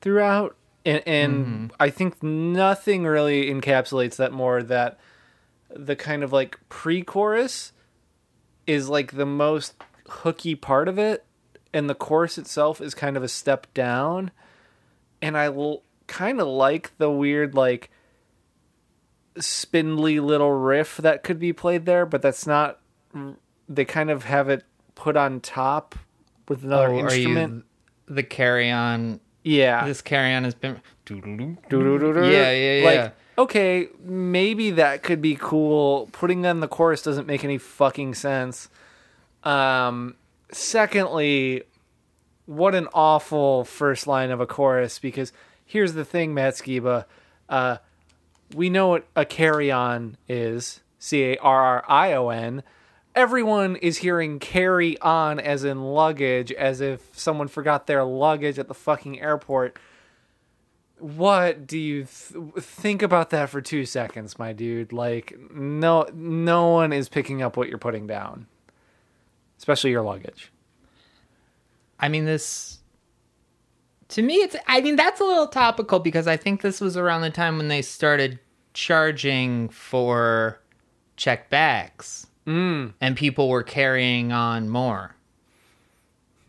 throughout. 0.00 0.56
And, 0.84 1.02
and 1.06 1.46
mm-hmm. 1.46 1.66
i 1.78 1.90
think 1.90 2.20
nothing 2.24 3.04
really 3.04 3.48
encapsulates 3.48 4.16
that 4.16 4.32
more 4.32 4.64
that 4.64 4.98
the 5.70 5.94
kind 5.94 6.24
of 6.24 6.32
like 6.32 6.58
pre-chorus 6.68 7.72
is 8.66 8.88
like 8.88 9.12
the 9.12 9.24
most 9.24 9.74
hooky 10.08 10.56
part 10.56 10.88
of 10.88 10.98
it 10.98 11.24
and 11.72 11.88
the 11.88 11.94
chorus 11.94 12.38
itself 12.38 12.80
is 12.80 12.94
kind 12.94 13.16
of 13.16 13.22
a 13.22 13.28
step 13.28 13.66
down. 13.74 14.30
And 15.20 15.36
i 15.36 15.46
l- 15.46 15.82
kind 16.06 16.40
of 16.40 16.46
like 16.46 16.96
the 16.98 17.10
weird 17.10 17.54
like 17.54 17.90
spindly 19.38 20.20
little 20.20 20.52
riff 20.52 20.96
that 20.98 21.22
could 21.22 21.38
be 21.38 21.52
played 21.52 21.86
there 21.86 22.04
but 22.04 22.20
that's 22.22 22.46
not 22.46 22.78
they 23.68 23.84
kind 23.84 24.10
of 24.10 24.24
have 24.24 24.48
it 24.48 24.64
put 24.94 25.16
on 25.16 25.40
top 25.40 25.94
with 26.48 26.64
another 26.64 26.88
Oh, 26.92 26.98
instrument 26.98 27.64
you 28.08 28.14
the 28.14 28.22
carry 28.22 28.70
on? 28.70 29.20
yeah 29.42 29.86
This 29.86 30.02
carry 30.02 30.34
on 30.34 30.44
has 30.44 30.54
been. 30.54 30.80
Yeah, 31.08 32.50
yeah, 32.52 32.74
yeah. 32.80 32.84
Like, 33.02 33.14
okay, 33.38 33.88
maybe 34.04 34.70
that 34.72 35.02
could 35.02 35.20
be 35.20 35.36
cool. 35.38 36.08
Putting 36.12 36.42
that 36.42 36.50
in 36.50 36.60
the 36.60 36.68
chorus 36.68 37.02
doesn't 37.02 37.26
make 37.26 37.42
any 37.44 37.58
fucking 37.58 38.14
sense. 38.14 38.68
Um, 39.44 40.14
secondly, 40.52 41.64
what 42.46 42.74
an 42.74 42.88
awful 42.94 43.64
first 43.64 44.06
line 44.06 44.30
of 44.30 44.40
a 44.40 44.46
chorus 44.46 44.98
because 44.98 45.32
here's 45.64 45.94
the 45.94 46.04
thing, 46.04 46.34
Matt 46.34 46.54
Skiba. 46.54 47.04
Uh, 47.48 47.78
we 48.54 48.70
know 48.70 48.88
what 48.88 49.06
a 49.16 49.24
carry 49.24 49.70
on 49.70 50.16
is 50.28 50.80
C 50.98 51.22
A 51.22 51.36
R 51.38 51.62
R 51.62 51.84
I 51.88 52.12
O 52.14 52.28
N. 52.28 52.62
Everyone 53.14 53.76
is 53.76 53.98
hearing 53.98 54.38
carry 54.38 54.98
on 55.00 55.38
as 55.38 55.64
in 55.64 55.82
luggage, 55.82 56.50
as 56.52 56.80
if 56.80 57.16
someone 57.18 57.48
forgot 57.48 57.86
their 57.86 58.04
luggage 58.04 58.58
at 58.58 58.68
the 58.68 58.74
fucking 58.74 59.20
airport 59.20 59.78
what 60.98 61.66
do 61.66 61.76
you 61.76 62.04
th- 62.04 62.54
think 62.60 63.02
about 63.02 63.30
that 63.30 63.50
for 63.50 63.60
two 63.60 63.84
seconds 63.84 64.38
my 64.38 64.52
dude 64.52 64.92
like 64.92 65.36
no 65.52 66.06
no 66.14 66.68
one 66.68 66.92
is 66.92 67.08
picking 67.08 67.42
up 67.42 67.56
what 67.56 67.68
you're 67.68 67.76
putting 67.76 68.06
down 68.06 68.46
especially 69.58 69.90
your 69.90 70.02
luggage 70.02 70.52
I 72.02 72.08
mean, 72.08 72.24
this. 72.24 72.80
To 74.12 74.22
me, 74.22 74.36
it's. 74.36 74.56
I 74.66 74.80
mean, 74.80 74.96
that's 74.96 75.20
a 75.20 75.24
little 75.24 75.46
topical 75.48 75.98
because 75.98 76.26
I 76.26 76.36
think 76.36 76.62
this 76.62 76.80
was 76.80 76.96
around 76.96 77.20
the 77.22 77.30
time 77.30 77.56
when 77.58 77.68
they 77.68 77.82
started 77.82 78.38
charging 78.74 79.68
for 79.68 80.58
check 81.16 81.50
bags. 81.50 82.26
Mm. 82.46 82.94
And 83.00 83.16
people 83.16 83.48
were 83.48 83.62
carrying 83.62 84.32
on 84.32 84.68
more. 84.68 85.14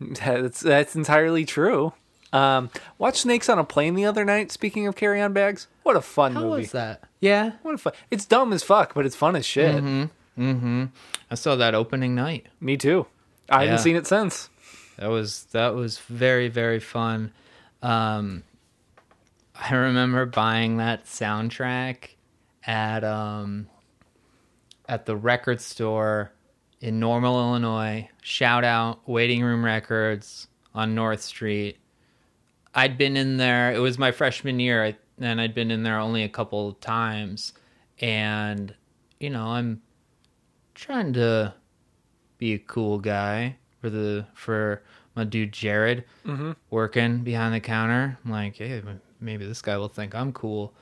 that's 0.00 0.60
that's 0.60 0.96
entirely 0.96 1.44
true 1.44 1.92
um 2.32 2.68
watch 2.98 3.20
snakes 3.20 3.48
on 3.48 3.60
a 3.60 3.64
plane 3.64 3.94
the 3.94 4.04
other 4.04 4.24
night 4.24 4.50
speaking 4.50 4.88
of 4.88 4.96
carry-on 4.96 5.32
bags 5.32 5.68
what 5.84 5.94
a 5.94 6.00
fun 6.00 6.34
How 6.34 6.40
movie 6.40 6.62
was 6.62 6.72
that? 6.72 7.04
Yeah. 7.20 7.52
what 7.62 7.76
a 7.76 7.78
fun 7.78 7.92
it's 8.10 8.26
dumb 8.26 8.52
as 8.52 8.64
fuck 8.64 8.92
but 8.92 9.06
it's 9.06 9.14
fun 9.16 9.36
as 9.36 9.46
shit 9.46 9.82
Mm-hmm. 10.36 10.86
I 11.30 11.34
saw 11.36 11.54
that 11.54 11.76
opening 11.76 12.16
night. 12.16 12.46
me 12.60 12.76
too 12.76 13.06
i 13.48 13.62
Yeah. 13.62 13.70
haven't 13.70 13.84
seen 13.84 13.94
it 13.94 14.06
since 14.08 14.50
That 14.98 15.06
was 15.10 15.44
that 15.52 15.74
was 15.76 15.98
very 16.00 16.48
very 16.48 16.80
fun. 16.80 17.32
Um, 17.84 18.44
I 19.54 19.74
remember 19.74 20.24
buying 20.24 20.78
that 20.78 21.04
soundtrack 21.04 22.14
at 22.66 23.04
um, 23.04 23.68
at 24.88 25.04
the 25.04 25.14
record 25.14 25.60
store 25.60 26.32
in 26.80 26.98
Normal, 26.98 27.38
Illinois. 27.38 28.08
Shout 28.22 28.64
out 28.64 29.06
Waiting 29.06 29.44
Room 29.44 29.62
Records 29.62 30.48
on 30.74 30.94
North 30.94 31.20
Street. 31.20 31.76
I'd 32.74 32.96
been 32.96 33.18
in 33.18 33.36
there. 33.36 33.72
It 33.72 33.80
was 33.80 33.98
my 33.98 34.12
freshman 34.12 34.60
year, 34.60 34.96
and 35.20 35.38
I'd 35.38 35.54
been 35.54 35.70
in 35.70 35.82
there 35.82 35.98
only 35.98 36.24
a 36.24 36.28
couple 36.28 36.70
of 36.70 36.80
times. 36.80 37.52
And 38.00 38.74
you 39.20 39.28
know, 39.28 39.48
I'm 39.48 39.82
trying 40.74 41.12
to 41.12 41.54
be 42.38 42.54
a 42.54 42.58
cool 42.58 42.98
guy 42.98 43.56
for 43.82 43.90
the 43.90 44.26
for 44.32 44.82
my 45.14 45.24
dude 45.24 45.52
Jared 45.52 46.04
working 46.70 47.18
behind 47.18 47.54
the 47.54 47.60
counter. 47.60 48.18
I'm 48.24 48.30
like, 48.30 48.56
hey, 48.56 48.82
maybe 49.20 49.46
this 49.46 49.62
guy 49.62 49.76
will 49.76 49.88
think 49.88 50.14
I'm 50.14 50.32
cool. 50.32 50.72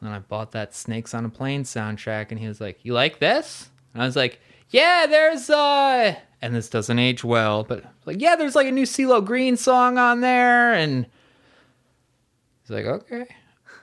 And 0.00 0.10
I 0.12 0.18
bought 0.18 0.52
that 0.52 0.74
Snakes 0.74 1.14
on 1.14 1.24
a 1.24 1.30
Plane 1.30 1.64
soundtrack, 1.64 2.30
and 2.30 2.38
he 2.38 2.46
was 2.46 2.60
like, 2.60 2.84
"You 2.84 2.92
like 2.92 3.20
this?" 3.20 3.70
And 3.94 4.02
I 4.02 4.06
was 4.06 4.16
like, 4.16 4.38
"Yeah, 4.68 5.06
there's 5.08 5.48
uh," 5.48 6.14
and 6.42 6.54
this 6.54 6.68
doesn't 6.68 6.98
age 6.98 7.24
well, 7.24 7.64
but 7.64 7.84
like, 8.04 8.20
yeah, 8.20 8.36
there's 8.36 8.54
like 8.54 8.66
a 8.66 8.72
new 8.72 8.82
CeeLo 8.82 9.24
Green 9.24 9.56
song 9.56 9.96
on 9.96 10.20
there, 10.20 10.74
and 10.74 11.06
he's 12.62 12.70
like, 12.70 12.84
"Okay." 12.84 13.26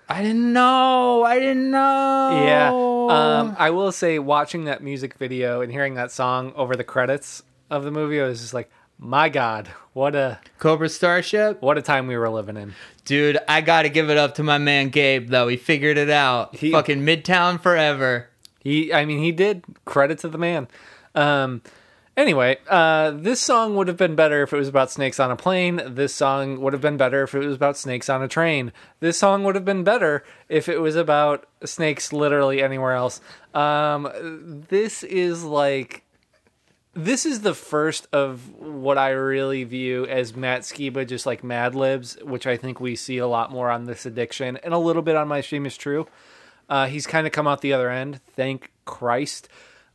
I 0.07 0.21
didn't 0.21 0.51
know. 0.51 1.23
I 1.23 1.39
didn't 1.39 1.71
know. 1.71 2.43
Yeah. 2.45 2.69
Um, 2.69 3.55
I 3.57 3.69
will 3.69 3.93
say, 3.93 4.19
watching 4.19 4.65
that 4.65 4.83
music 4.83 5.13
video 5.13 5.61
and 5.61 5.71
hearing 5.71 5.93
that 5.93 6.11
song 6.11 6.51
over 6.55 6.75
the 6.75 6.83
credits 6.83 7.43
of 7.69 7.85
the 7.85 7.91
movie, 7.91 8.21
I 8.21 8.27
was 8.27 8.41
just 8.41 8.53
like, 8.53 8.69
my 9.01 9.27
God, 9.27 9.67
what 9.93 10.15
a 10.15 10.39
Cobra 10.59 10.87
Starship. 10.87 11.61
what 11.61 11.77
a 11.77 11.81
time 11.81 12.07
we 12.07 12.15
were 12.15 12.29
living 12.29 12.55
in. 12.55 12.73
Dude, 13.03 13.39
I 13.47 13.61
gotta 13.61 13.89
give 13.89 14.09
it 14.09 14.17
up 14.17 14.35
to 14.35 14.43
my 14.43 14.57
man 14.59 14.89
Gabe 14.89 15.29
though. 15.29 15.47
He 15.47 15.57
figured 15.57 15.97
it 15.97 16.09
out. 16.09 16.55
He- 16.55 16.71
Fucking 16.71 17.01
Midtown 17.01 17.59
forever. 17.59 18.29
He, 18.59 18.93
I 18.93 19.05
mean, 19.05 19.19
he 19.19 19.31
did. 19.31 19.63
Credit 19.85 20.19
to 20.19 20.29
the 20.29 20.37
man. 20.37 20.67
Um, 21.15 21.63
anyway, 22.15 22.57
uh, 22.69 23.09
this 23.09 23.39
song 23.41 23.75
would 23.75 23.87
have 23.87 23.97
been 23.97 24.13
better 24.15 24.43
if 24.43 24.53
it 24.53 24.57
was 24.57 24.67
about 24.67 24.91
snakes 24.91 25.19
on 25.19 25.31
a 25.31 25.35
plane. 25.35 25.81
This 25.83 26.13
song 26.13 26.61
would 26.61 26.71
have 26.73 26.81
been 26.81 26.95
better 26.95 27.23
if 27.23 27.33
it 27.33 27.39
was 27.39 27.55
about 27.55 27.75
snakes 27.75 28.07
on 28.07 28.21
a 28.21 28.27
train. 28.27 28.71
This 28.99 29.17
song 29.17 29.43
would 29.45 29.55
have 29.55 29.65
been 29.65 29.83
better 29.83 30.23
if 30.47 30.69
it 30.69 30.77
was 30.79 30.95
about 30.95 31.47
snakes 31.65 32.13
literally 32.13 32.61
anywhere 32.61 32.93
else. 32.93 33.19
Um, 33.55 34.63
this 34.69 35.01
is 35.03 35.43
like. 35.43 36.03
This 36.93 37.25
is 37.25 37.41
the 37.41 37.53
first 37.53 38.07
of 38.11 38.53
what 38.59 38.97
I 38.97 39.11
really 39.11 39.63
view 39.63 40.05
as 40.07 40.35
Matt 40.35 40.61
Skiba 40.61 41.07
just 41.07 41.25
like 41.25 41.43
Mad 41.43 41.73
Libs, 41.73 42.17
which 42.21 42.45
I 42.45 42.57
think 42.57 42.81
we 42.81 42.97
see 42.97 43.17
a 43.17 43.27
lot 43.27 43.49
more 43.49 43.69
on 43.69 43.85
this 43.85 44.05
addiction 44.05 44.57
and 44.57 44.73
a 44.73 44.77
little 44.77 45.01
bit 45.01 45.15
on 45.15 45.29
My 45.29 45.39
Shame 45.39 45.65
is 45.65 45.77
True. 45.77 46.05
Uh, 46.67 46.87
he's 46.87 47.07
kind 47.07 47.25
of 47.25 47.31
come 47.33 47.47
out 47.47 47.61
the 47.61 47.71
other 47.73 47.89
end, 47.89 48.19
thank 48.35 48.71
Christ. 48.85 49.47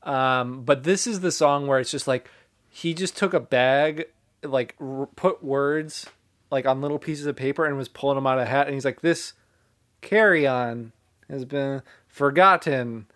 Um, 0.04 0.62
but 0.62 0.84
this 0.84 1.06
is 1.06 1.20
the 1.20 1.32
song 1.32 1.66
where 1.66 1.80
it's 1.80 1.90
just 1.90 2.08
like 2.08 2.30
he 2.70 2.94
just 2.94 3.16
took 3.16 3.34
a 3.34 3.40
bag, 3.40 4.06
like 4.42 4.74
r- 4.80 5.08
put 5.16 5.42
words 5.44 6.06
like 6.50 6.64
on 6.64 6.80
little 6.80 6.98
pieces 6.98 7.26
of 7.26 7.36
paper 7.36 7.66
and 7.66 7.76
was 7.76 7.88
pulling 7.88 8.14
them 8.16 8.26
out 8.26 8.38
of 8.38 8.44
a 8.44 8.50
hat, 8.50 8.66
and 8.66 8.74
he's 8.74 8.84
like, 8.84 9.00
"This 9.00 9.32
carry 10.00 10.46
on 10.46 10.92
has 11.28 11.44
been 11.44 11.82
forgotten, 12.08 13.06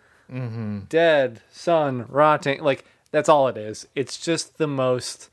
dead, 0.88 1.42
sun 1.50 2.06
rotting." 2.08 2.62
Like 2.62 2.84
that's 3.10 3.28
all 3.28 3.48
it 3.48 3.56
is. 3.56 3.86
It's 3.94 4.18
just 4.18 4.58
the 4.58 4.66
most 4.66 5.28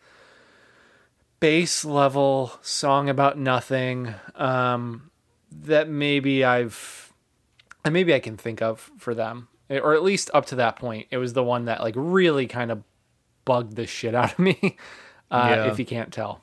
base 1.39 1.85
level 1.85 2.53
song 2.61 3.09
about 3.09 3.37
nothing 3.37 4.13
um, 4.35 5.11
that 5.51 5.87
maybe 5.87 6.43
I've 6.43 7.13
maybe 7.89 8.13
I 8.13 8.19
can 8.19 8.35
think 8.37 8.61
of 8.61 8.91
for 8.97 9.13
them, 9.15 9.47
or 9.69 9.93
at 9.93 10.03
least 10.03 10.29
up 10.33 10.45
to 10.47 10.55
that 10.55 10.75
point, 10.75 11.07
it 11.09 11.17
was 11.17 11.33
the 11.33 11.43
one 11.43 11.65
that 11.65 11.81
like 11.81 11.93
really 11.97 12.47
kind 12.47 12.71
of 12.71 12.83
bugged 13.45 13.75
the 13.75 13.87
shit 13.87 14.15
out 14.15 14.33
of 14.33 14.39
me. 14.39 14.77
Uh, 15.29 15.47
Yeah. 15.49 15.71
If 15.71 15.77
you 15.77 15.85
can't 15.85 16.13
tell, 16.13 16.39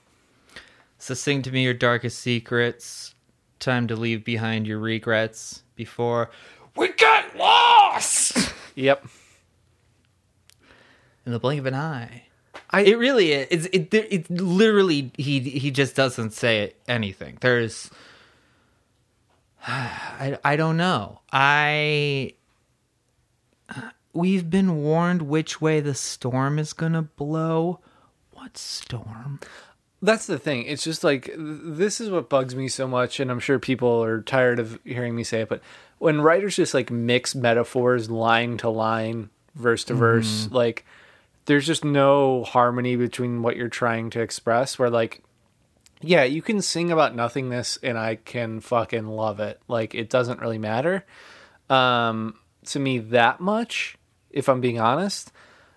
So 0.98 1.14
sing 1.14 1.40
to 1.40 1.50
me 1.50 1.64
your 1.64 1.72
darkest 1.72 2.18
secrets. 2.18 3.14
Time 3.58 3.86
to 3.86 3.96
leave 3.96 4.26
behind 4.26 4.66
your 4.66 4.78
regrets 4.78 5.62
before 5.74 6.28
we 6.76 6.92
get 6.92 7.34
lost 7.34 8.52
yep. 8.74 9.06
In 11.26 11.32
the 11.32 11.38
blink 11.38 11.60
of 11.60 11.66
an 11.66 11.74
eye. 11.74 12.24
I 12.70 12.82
It 12.82 12.98
really 12.98 13.32
is. 13.32 13.48
It's, 13.50 13.66
it, 13.72 13.94
it 13.94 14.30
literally 14.30 15.12
he 15.16 15.40
he 15.40 15.70
just 15.70 15.96
doesn't 15.96 16.32
say 16.32 16.74
anything. 16.86 17.38
There's 17.40 17.90
I 19.66 20.38
I 20.44 20.56
don't 20.56 20.76
know. 20.76 21.20
I 21.32 22.34
uh, 23.68 23.90
we've 24.12 24.48
been 24.48 24.82
warned 24.82 25.22
which 25.22 25.60
way 25.60 25.80
the 25.80 25.94
storm 25.94 26.58
is 26.58 26.72
going 26.72 26.92
to 26.92 27.02
blow. 27.02 27.80
What 28.32 28.56
storm? 28.56 29.40
that's 30.04 30.26
the 30.26 30.38
thing. 30.38 30.64
It's 30.66 30.84
just 30.84 31.02
like 31.02 31.30
this 31.36 32.00
is 32.00 32.10
what 32.10 32.28
bugs 32.28 32.54
me 32.54 32.68
so 32.68 32.86
much, 32.86 33.20
and 33.20 33.30
I'm 33.30 33.40
sure 33.40 33.58
people 33.58 34.02
are 34.02 34.20
tired 34.20 34.58
of 34.58 34.78
hearing 34.84 35.16
me 35.16 35.24
say 35.24 35.40
it. 35.40 35.48
But 35.48 35.62
when 35.98 36.20
writers 36.20 36.56
just 36.56 36.74
like 36.74 36.90
mix 36.90 37.34
metaphors 37.34 38.10
line 38.10 38.58
to 38.58 38.68
line, 38.68 39.30
verse 39.54 39.84
to 39.84 39.94
verse, 39.94 40.44
mm-hmm. 40.44 40.54
like 40.54 40.84
there's 41.46 41.66
just 41.66 41.84
no 41.84 42.44
harmony 42.44 42.96
between 42.96 43.42
what 43.42 43.56
you're 43.56 43.68
trying 43.68 44.10
to 44.10 44.20
express. 44.20 44.78
Where 44.78 44.90
like, 44.90 45.22
yeah, 46.00 46.24
you 46.24 46.42
can 46.42 46.62
sing 46.62 46.90
about 46.90 47.14
nothingness, 47.14 47.78
and 47.82 47.98
I 47.98 48.16
can 48.16 48.60
fucking 48.60 49.06
love 49.06 49.40
it. 49.40 49.60
Like 49.68 49.94
it 49.94 50.10
doesn't 50.10 50.40
really 50.40 50.58
matter 50.58 51.04
um, 51.70 52.34
to 52.66 52.78
me 52.78 52.98
that 52.98 53.40
much, 53.40 53.96
if 54.30 54.48
I'm 54.48 54.60
being 54.60 54.80
honest. 54.80 55.32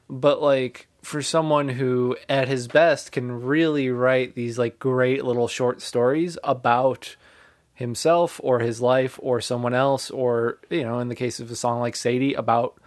But 0.10 0.42
like 0.42 0.88
for 1.02 1.22
someone 1.22 1.70
who 1.70 2.18
at 2.28 2.48
his 2.48 2.68
best 2.68 3.12
can 3.12 3.44
really 3.44 3.90
write 3.90 4.36
these 4.36 4.58
like 4.58 4.80
great 4.80 5.24
little 5.24 5.48
short 5.48 5.82
stories 5.82 6.38
about 6.44 7.16
himself 7.74 8.42
or 8.44 8.60
his 8.60 8.82
life 8.82 9.20
or 9.22 9.40
someone 9.40 9.74
else 9.74 10.10
or 10.10 10.58
you 10.70 10.84
know 10.84 11.00
in 11.00 11.10
the 11.10 11.16
case 11.16 11.40
of 11.40 11.52
a 11.52 11.56
song 11.56 11.80
like 11.80 11.96
Sadie 11.96 12.34
about 12.34 12.82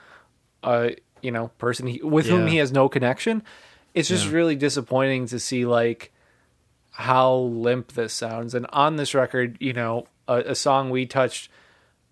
a 0.65 0.97
you 1.23 1.31
know 1.31 1.49
person 1.59 1.87
he, 1.87 2.01
with 2.03 2.27
whom 2.27 2.47
he 2.47 2.57
has 2.57 2.73
no 2.73 2.89
connection 2.89 3.43
it's 3.95 4.09
just 4.09 4.27
Yeah. 4.27 4.33
really 4.33 4.57
disappointing 4.57 5.27
to 5.27 5.39
see 5.39 5.65
like 5.67 6.13
how 6.93 7.35
limp 7.35 7.93
this 7.93 8.13
sounds. 8.13 8.55
And 8.55 8.67
on 8.73 8.97
this 8.97 9.15
record 9.15 9.57
you 9.61 9.73
know 9.73 10.07
a, 10.29 10.39
a 10.39 10.55
song 10.55 10.91
we 10.91 11.07
touched 11.07 11.51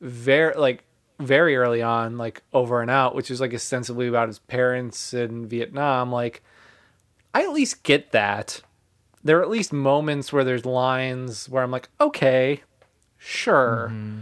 very 0.00 0.54
like 0.54 0.84
very 1.20 1.56
early 1.56 1.82
on 1.82 2.16
like 2.16 2.42
over 2.52 2.80
and 2.80 2.90
out 2.90 3.14
which 3.14 3.30
is 3.30 3.40
like 3.40 3.52
ostensibly 3.52 4.06
about 4.06 4.28
his 4.28 4.38
parents 4.38 5.12
in 5.12 5.48
vietnam 5.48 6.12
like 6.12 6.42
i 7.34 7.42
at 7.42 7.52
least 7.52 7.82
get 7.82 8.12
that. 8.12 8.62
There 9.24 9.38
are 9.38 9.42
at 9.42 9.50
least 9.50 9.72
moments 9.72 10.32
where 10.32 10.44
there's 10.44 10.64
lines 10.64 11.48
where 11.48 11.64
i'm 11.64 11.72
like 11.72 11.88
okay 12.00 12.62
sure 13.16 13.88
mm-hmm. 13.92 14.20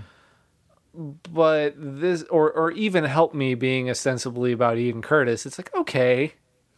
But 0.97 1.75
this 1.77 2.23
or 2.25 2.51
or 2.51 2.71
even 2.73 3.05
help 3.05 3.35
me 3.35 3.55
being 3.55 3.91
ostensibly 3.91 4.53
about 4.53 4.79
Ian 4.79 5.03
Curtis. 5.03 5.47
It's 5.47 5.59
like 5.59 5.75
okay, 5.75 6.33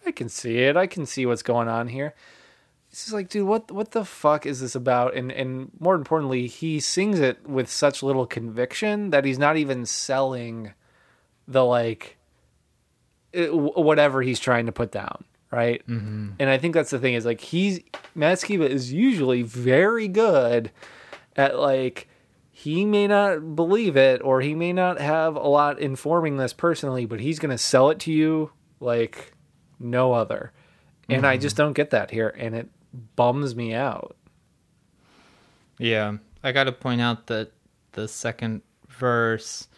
I 0.06 0.12
can 0.12 0.28
see 0.28 0.58
it. 0.58 0.76
I 0.76 0.86
can 0.86 1.06
see 1.06 1.26
what's 1.26 1.42
going 1.42 1.68
on 1.68 1.88
here. 1.88 2.14
It's 2.90 3.04
just 3.04 3.12
like, 3.12 3.28
dude, 3.28 3.46
what 3.46 3.70
what 3.70 3.92
the 3.92 4.04
fuck 4.04 4.46
is 4.46 4.60
this 4.60 4.74
about? 4.74 5.14
And 5.14 5.30
and 5.30 5.70
more 5.78 5.94
importantly, 5.94 6.46
he 6.46 6.80
sings 6.80 7.20
it 7.20 7.46
with 7.46 7.70
such 7.70 8.02
little 8.02 8.26
conviction 8.26 9.10
that 9.10 9.24
he's 9.24 9.38
not 9.38 9.56
even 9.56 9.84
selling 9.84 10.72
the 11.46 11.64
like 11.64 12.16
it, 13.32 13.54
whatever 13.54 14.22
he's 14.22 14.40
trying 14.40 14.66
to 14.66 14.72
put 14.72 14.90
down, 14.90 15.24
right? 15.50 15.86
Mm-hmm. 15.86 16.30
And 16.38 16.50
I 16.50 16.56
think 16.58 16.74
that's 16.74 16.90
the 16.90 16.98
thing 16.98 17.14
is 17.14 17.26
like 17.26 17.40
he's 17.40 17.80
Matt 18.14 18.38
Skiba 18.38 18.68
is 18.68 18.92
usually 18.92 19.42
very 19.42 20.08
good 20.08 20.70
at 21.36 21.58
like 21.58 22.07
he 22.58 22.84
may 22.84 23.06
not 23.06 23.54
believe 23.54 23.96
it 23.96 24.20
or 24.20 24.40
he 24.40 24.52
may 24.52 24.72
not 24.72 25.00
have 25.00 25.36
a 25.36 25.46
lot 25.46 25.78
informing 25.78 26.38
this 26.38 26.52
personally, 26.52 27.06
but 27.06 27.20
he's 27.20 27.38
going 27.38 27.52
to 27.52 27.56
sell 27.56 27.88
it 27.88 28.00
to 28.00 28.12
you 28.12 28.50
like 28.80 29.32
no 29.78 30.12
other. 30.12 30.52
And 31.08 31.24
I 31.24 31.36
just 31.36 31.54
don't 31.54 31.72
get 31.72 31.90
that 31.90 32.10
here 32.10 32.34
and 32.36 32.56
it 32.56 32.68
bums 33.14 33.54
me 33.54 33.74
out. 33.74 34.16
Yeah, 35.78 36.16
I 36.42 36.50
got 36.50 36.64
to 36.64 36.72
point 36.72 37.00
out 37.00 37.28
that 37.28 37.52
the 37.92 38.08
second 38.08 38.62
verse, 38.88 39.68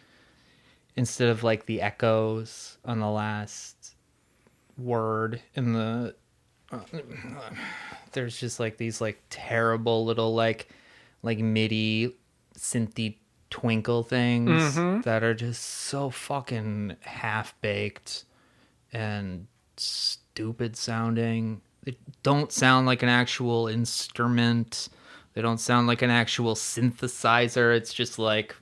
instead 0.97 1.29
of 1.29 1.43
like 1.43 1.67
the 1.67 1.83
echoes 1.83 2.79
on 2.83 2.99
the 2.99 3.11
last 3.11 3.95
word 4.79 5.43
in 5.55 5.75
the, 5.75 6.15
uh, 6.73 6.81
there's 8.13 8.41
just 8.41 8.59
like 8.59 8.79
these 8.79 9.03
like 9.03 9.23
terrible 9.29 10.07
little 10.07 10.35
like 10.35 10.71
like 11.23 11.39
MIDI 11.39 12.17
synthy 12.61 13.17
twinkle 13.49 14.03
things 14.03 14.77
mm-hmm. 14.77 15.01
that 15.01 15.25
are 15.25 15.35
just 15.35 15.63
so 15.63 16.11
fucking 16.11 16.97
half 17.01 17.59
baked 17.61 18.25
and 18.93 19.47
stupid 19.77 20.77
sounding. 20.77 21.63
They 21.83 21.97
don't 22.23 22.53
sound 22.53 22.87
like 22.87 23.03
an 23.03 23.09
actual 23.09 23.67
instrument. 23.67 24.89
They 25.33 25.43
don't 25.43 25.59
sound 25.59 25.87
like 25.87 26.03
an 26.03 26.11
actual 26.11 26.55
synthesizer. 26.55 27.75
It's 27.75 27.95
just 27.95 28.19
like 28.19 28.55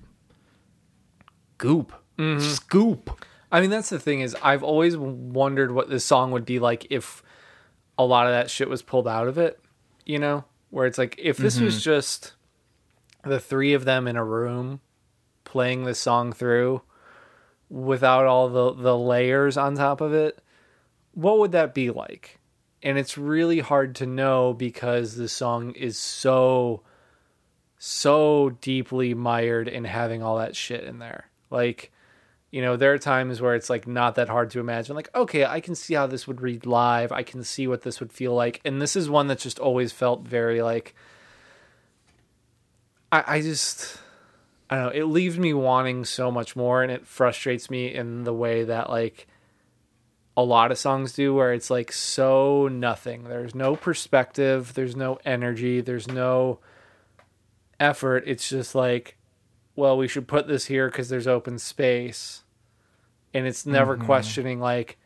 goop. 1.59 1.93
Mm-hmm. 2.17 2.41
Just 2.41 2.69
goop. 2.69 3.25
I 3.51 3.61
mean, 3.61 3.71
that's 3.71 3.91
the 3.91 3.99
thing 3.99 4.21
is 4.21 4.37
I've 4.43 4.63
always 4.63 4.97
wondered 4.97 5.73
what 5.73 5.89
this 5.89 6.05
song 6.05 6.31
would 6.31 6.45
be 6.45 6.59
like 6.59 6.87
if 6.91 7.23
a 7.99 8.05
lot 8.05 8.27
of 8.27 8.33
that 8.33 8.51
shit 8.51 8.69
was 8.69 8.83
pulled 8.83 9.09
out 9.09 9.27
of 9.27 9.39
it, 9.39 9.59
you 10.07 10.19
know, 10.19 10.45
where 10.71 10.87
it's 10.87 10.99
like 10.99 11.17
if 11.19 11.37
this 11.37 11.59
was 11.59 11.75
mm-hmm. 11.75 11.83
just 11.83 12.35
the 13.25 13.41
three 13.41 13.75
of 13.75 13.85
them 13.85 14.07
in 14.07 14.17
a 14.17 14.25
room 14.25 14.81
playing 15.45 15.85
this 15.85 15.99
song 15.99 16.33
through 16.33 16.83
without 17.71 18.27
all 18.27 18.49
the 18.49 18.75
the 18.75 18.97
layers 18.97 19.57
on 19.57 19.75
top 19.75 20.01
of 20.01 20.13
it, 20.13 20.41
what 21.13 21.39
would 21.39 21.53
that 21.53 21.75
be 21.75 21.91
like? 21.91 22.39
And 22.83 22.97
it's 22.97 23.19
really 23.19 23.61
hard 23.61 23.95
to 23.97 24.07
know 24.07 24.55
because 24.55 25.17
the 25.17 25.29
song 25.29 25.73
is 25.73 25.99
so 25.99 26.83
so 27.79 28.51
deeply 28.61 29.15
mired 29.15 29.69
in 29.69 29.85
having 29.85 30.23
all 30.23 30.39
that 30.39 30.57
shit 30.57 30.85
in 30.85 30.99
there. 30.99 31.31
Like 31.51 31.93
you 32.51 32.63
know, 32.63 32.77
there 32.77 32.95
are 32.95 32.99
times 32.99 33.43
where 33.43 33.55
it's 33.55 33.69
like 33.69 33.87
not 33.87 34.15
that 34.15 34.31
hard 34.31 34.51
to 34.51 34.61
imagine. 34.61 34.97
Like, 34.97 35.15
okay, 35.15 35.45
I 35.45 35.61
can 35.61 35.75
see 35.75 35.95
how 35.95 36.07
this 36.07 36.27
would 36.27 36.41
read 36.41 36.65
live. 36.65 37.13
I 37.13 37.23
can 37.23 37.45
see 37.45 37.67
what 37.67 37.83
this 37.83 38.01
would 38.01 38.11
feel 38.11 38.35
like. 38.35 38.63
And 38.65 38.81
this 38.81 38.97
is 38.97 39.11
one 39.11 39.27
that 39.27 39.39
just 39.39 39.59
always 39.59 39.93
felt 39.93 40.27
very 40.27 40.63
like. 40.63 40.95
I, 43.11 43.25
I 43.27 43.41
just, 43.41 43.99
I 44.69 44.77
don't 44.77 44.85
know. 44.87 45.01
It 45.01 45.05
leaves 45.05 45.39
me 45.39 45.55
wanting 45.55 46.05
so 46.05 46.31
much 46.31 46.57
more, 46.57 46.83
and 46.83 46.93
it 46.93 47.07
frustrates 47.07 47.71
me 47.71 47.95
in 47.95 48.25
the 48.25 48.35
way 48.35 48.65
that 48.65 48.91
like 48.91 49.27
a 50.37 50.43
lot 50.43 50.71
of 50.71 50.79
songs 50.79 51.13
do, 51.13 51.35
where 51.35 51.53
it's 51.53 51.71
like 51.71 51.93
so 51.93 52.69
nothing. 52.69 53.25
There's 53.25 53.55
no 53.55 53.77
perspective. 53.77 54.75
There's 54.75 54.97
no 54.97 55.19
energy. 55.25 55.81
There's 55.81 56.09
no 56.09 56.61
effort. 57.81 58.25
It's 58.27 58.49
just 58.49 58.75
like 58.75 59.19
well, 59.79 59.97
we 59.97 60.09
should 60.09 60.27
put 60.27 60.49
this 60.49 60.67
here 60.67 60.91
because 60.91 61.09
there's 61.09 61.29
open 61.29 61.57
space. 61.57 62.43
And 63.33 63.47
it's 63.47 63.65
never 63.65 63.95
mm-hmm. 63.95 64.07
questioning, 64.07 64.59
like, 64.59 64.99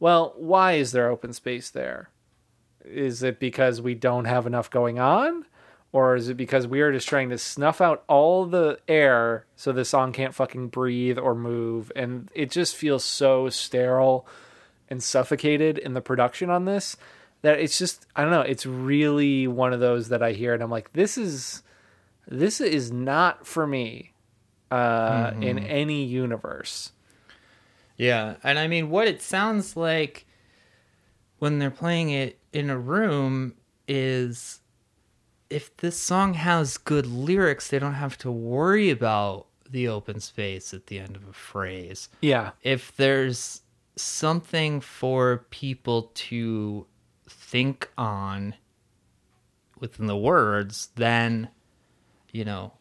well, 0.00 0.34
why 0.36 0.72
is 0.72 0.90
there 0.90 1.08
open 1.08 1.32
space 1.32 1.70
there? 1.70 2.10
Is 2.84 3.22
it 3.22 3.38
because 3.38 3.80
we 3.80 3.94
don't 3.94 4.24
have 4.24 4.44
enough 4.44 4.70
going 4.70 4.98
on? 4.98 5.46
Or 5.90 6.16
is 6.16 6.28
it 6.28 6.36
because 6.36 6.66
we 6.66 6.82
are 6.82 6.92
just 6.92 7.08
trying 7.08 7.30
to 7.30 7.38
snuff 7.38 7.80
out 7.80 8.04
all 8.08 8.44
the 8.44 8.78
air 8.86 9.46
so 9.56 9.72
the 9.72 9.86
song 9.86 10.12
can't 10.12 10.34
fucking 10.34 10.68
breathe 10.68 11.18
or 11.18 11.34
move? 11.34 11.90
And 11.96 12.30
it 12.34 12.50
just 12.50 12.76
feels 12.76 13.04
so 13.04 13.48
sterile 13.48 14.26
and 14.90 15.02
suffocated 15.02 15.78
in 15.78 15.94
the 15.94 16.00
production 16.00 16.50
on 16.50 16.66
this 16.66 16.96
that 17.42 17.58
it's 17.58 17.78
just, 17.78 18.06
I 18.14 18.22
don't 18.22 18.32
know, 18.32 18.40
it's 18.42 18.66
really 18.66 19.46
one 19.46 19.72
of 19.72 19.80
those 19.80 20.08
that 20.08 20.22
I 20.22 20.32
hear 20.32 20.52
and 20.54 20.62
I'm 20.62 20.70
like, 20.70 20.92
this 20.92 21.16
is 21.16 21.62
this 22.26 22.60
is 22.60 22.92
not 22.92 23.46
for 23.46 23.66
me 23.66 24.12
uh, 24.70 25.32
in 25.40 25.58
any 25.58 26.04
universe. 26.04 26.92
Yeah, 27.96 28.36
and 28.44 28.58
I 28.58 28.68
mean, 28.68 28.90
what 28.90 29.08
it 29.08 29.22
sounds 29.22 29.76
like 29.76 30.26
when 31.38 31.58
they're 31.58 31.70
playing 31.70 32.10
it 32.10 32.38
in 32.52 32.70
a 32.70 32.78
room 32.78 33.54
is 33.88 34.60
if 35.50 35.76
this 35.78 35.98
song 35.98 36.34
has 36.34 36.76
good 36.76 37.06
lyrics, 37.06 37.68
they 37.68 37.78
don't 37.78 37.94
have 37.94 38.18
to 38.18 38.30
worry 38.30 38.90
about 38.90 39.46
the 39.68 39.88
open 39.88 40.20
space 40.20 40.72
at 40.72 40.86
the 40.86 40.98
end 40.98 41.16
of 41.16 41.26
a 41.28 41.32
phrase. 41.32 42.08
Yeah. 42.20 42.50
If 42.62 42.96
there's 42.96 43.62
something 43.96 44.80
for 44.80 45.46
people 45.50 46.10
to 46.14 46.86
think 47.28 47.90
on 47.96 48.54
within 49.78 50.06
the 50.06 50.16
words, 50.16 50.88
then, 50.96 51.48
you 52.32 52.44
know, 52.44 52.72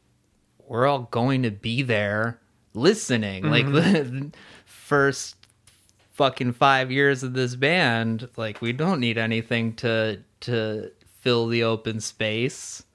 we're 0.67 0.87
all 0.87 1.07
going 1.11 1.43
to 1.43 1.51
be 1.51 1.81
there 1.81 2.39
listening. 2.73 3.49
Like 3.49 3.65
the 3.71 3.81
mm-hmm. 3.81 4.27
first 4.65 5.35
fucking 6.11 6.53
five 6.53 6.91
years 6.91 7.23
of 7.23 7.33
this 7.33 7.55
band, 7.55 8.27
like 8.37 8.61
we 8.61 8.73
don't 8.73 8.99
need 8.99 9.17
anything 9.17 9.73
to 9.75 10.19
to 10.41 10.91
fill 11.27 11.47
the 11.47 11.63
open 11.63 11.99
space. 11.99 12.85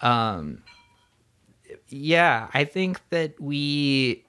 Um 0.00 0.62
yeah, 1.88 2.48
I 2.52 2.64
think 2.64 3.00
that 3.10 3.40
we 3.40 4.24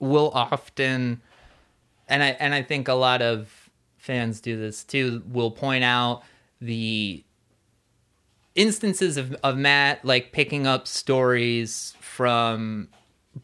will 0.00 0.30
often 0.32 1.20
and 2.08 2.22
I 2.22 2.28
and 2.40 2.54
I 2.54 2.62
think 2.62 2.88
a 2.88 2.94
lot 2.94 3.20
of 3.20 3.68
fans 3.98 4.40
do 4.40 4.58
this 4.58 4.84
too, 4.84 5.22
will 5.30 5.50
point 5.50 5.84
out 5.84 6.22
the 6.62 7.22
instances 8.54 9.18
of, 9.18 9.34
of 9.44 9.58
Matt 9.58 10.02
like 10.02 10.32
picking 10.32 10.66
up 10.66 10.86
stories 10.88 11.94
from 12.00 12.88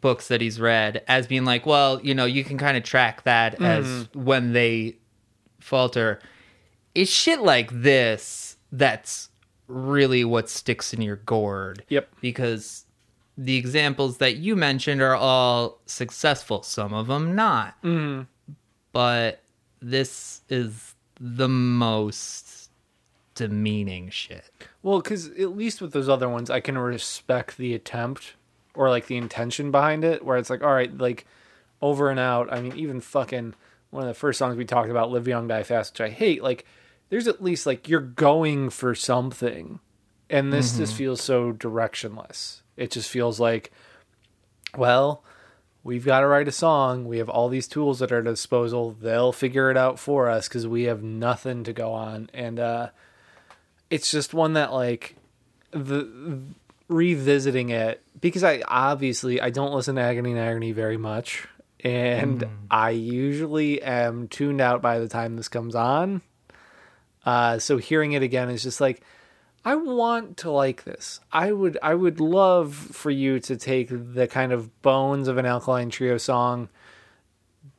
books 0.00 0.28
that 0.28 0.40
he's 0.40 0.59
read 0.59 1.04
as 1.07 1.26
being 1.26 1.44
like, 1.44 1.66
well, 1.66 2.00
you 2.02 2.14
know, 2.14 2.24
you 2.24 2.44
can 2.44 2.57
kind 2.57 2.78
of 2.78 2.83
track 2.83 3.24
that 3.24 3.61
as 3.61 4.09
when 4.14 4.54
they 4.54 4.96
falter. 5.61 6.18
It's 6.94 7.11
shit 7.11 7.40
like 7.40 7.70
this 7.70 8.57
that's 8.72 9.28
really 9.66 10.24
what 10.24 10.48
sticks 10.48 10.92
in 10.92 11.00
your 11.03 11.16
gourd. 11.16 11.85
Yep. 11.88 12.09
Because 12.20 12.85
the 13.37 13.57
examples 13.57 14.18
that 14.18 14.37
you 14.37 14.57
mentioned 14.57 15.00
are 15.03 15.16
all 15.16 15.81
successful, 15.87 16.62
some 16.62 16.92
of 16.92 17.07
them 17.07 17.35
not. 17.35 17.81
Mm-hmm. 17.83 18.22
But 18.92 19.42
this 19.81 20.42
is 20.48 20.94
the 21.18 21.48
most 21.48 22.70
demeaning 23.35 24.11
shit. 24.11 24.50
Well, 24.83 25.00
because 25.00 25.29
at 25.31 25.57
least 25.57 25.81
with 25.81 25.92
those 25.92 26.09
other 26.09 26.29
ones, 26.29 26.50
I 26.50 26.61
can 26.61 26.79
respect 26.79 27.57
the 27.57 27.74
attempt 27.74 28.35
or 28.74 28.90
like 28.90 29.07
the 29.07 29.16
intention 29.16 29.70
behind 29.70 30.05
it, 30.05 30.24
where 30.24 30.37
it's 30.37 30.50
like, 30.50 30.62
all 30.62 30.74
right, 30.74 30.96
like 30.96 31.27
over 31.83 32.11
and 32.11 32.20
out. 32.20 32.53
I 32.53 32.61
mean, 32.61 32.77
even 32.77 33.00
fucking 33.00 33.55
one 33.90 34.03
of 34.03 34.09
the 34.09 34.14
first 34.14 34.38
songs 34.38 34.57
we 34.57 34.64
talked 34.64 34.90
about, 34.90 35.11
"Live 35.11 35.29
Young, 35.29 35.48
Die 35.48 35.62
Fast," 35.62 35.94
which 35.94 36.00
I 36.00 36.11
hate. 36.11 36.42
Like, 36.42 36.64
there's 37.09 37.29
at 37.29 37.43
least 37.43 37.67
like 37.67 37.88
you're 37.88 38.01
going 38.01 38.71
for 38.71 38.95
something, 38.95 39.81
and 40.31 40.53
this 40.53 40.71
mm-hmm. 40.71 40.81
just 40.81 40.95
feels 40.95 41.21
so 41.21 41.53
directionless. 41.53 42.62
It 42.77 42.90
just 42.90 43.09
feels 43.09 43.38
like, 43.38 43.71
well, 44.77 45.23
we've 45.85 46.05
got 46.05 46.21
to 46.21 46.27
write 46.27 46.49
a 46.49 46.53
song. 46.53 47.05
We 47.05 47.19
have 47.19 47.29
all 47.29 47.49
these 47.49 47.69
tools 47.69 48.03
at 48.03 48.11
our 48.11 48.23
disposal. 48.23 48.97
They'll 49.01 49.33
figure 49.33 49.71
it 49.71 49.77
out 49.77 49.99
for 49.99 50.29
us 50.29 50.49
because 50.49 50.67
we 50.67 50.85
have 50.85 51.03
nothing 51.03 51.64
to 51.64 51.73
go 51.73 51.93
on. 51.93 52.31
And 52.35 52.59
uh, 52.59 52.88
it's 53.90 54.11
just 54.11 54.35
one 54.35 54.55
that 54.55 54.73
like 54.73 55.14
the 55.71 56.40
revisiting 56.88 57.71
it 57.71 58.03
because 58.21 58.45
I 58.45 58.62
obviously 58.67 59.40
I 59.40 59.51
don't 59.51 59.75
listen 59.75 59.97
to 59.97 60.03
Agony 60.03 60.33
and 60.33 60.40
Irony 60.40 60.73
very 60.73 60.97
much, 60.97 61.47
and 61.81 62.40
mm. 62.40 62.51
I 62.71 62.90
usually 62.90 63.83
am 63.83 64.29
tuned 64.29 64.61
out 64.61 64.83
by 64.83 64.99
the 64.99 65.09
time 65.09 65.37
this 65.37 65.49
comes 65.49 65.75
on. 65.75 66.23
Uh, 67.25 67.59
so 67.59 67.79
hearing 67.79 68.13
it 68.13 68.23
again 68.23 68.51
is 68.51 68.63
just 68.63 68.81
like 68.81 69.03
I 69.65 69.77
want 69.77 70.37
to 70.39 70.51
like 70.51 70.85
this. 70.85 71.21
I 71.33 71.51
would 71.53 71.79
I 71.83 71.95
would 71.95 72.21
love 72.21 72.75
for 72.75 73.11
you 73.11 73.41
to 73.41 73.57
take 73.57 73.89
the 73.91 74.29
kind 74.29 74.53
of 74.53 74.83
bones 74.83 75.27
of 75.27 75.39
an 75.39 75.47
Alkaline 75.47 75.89
Trio 75.89 76.19
song, 76.19 76.69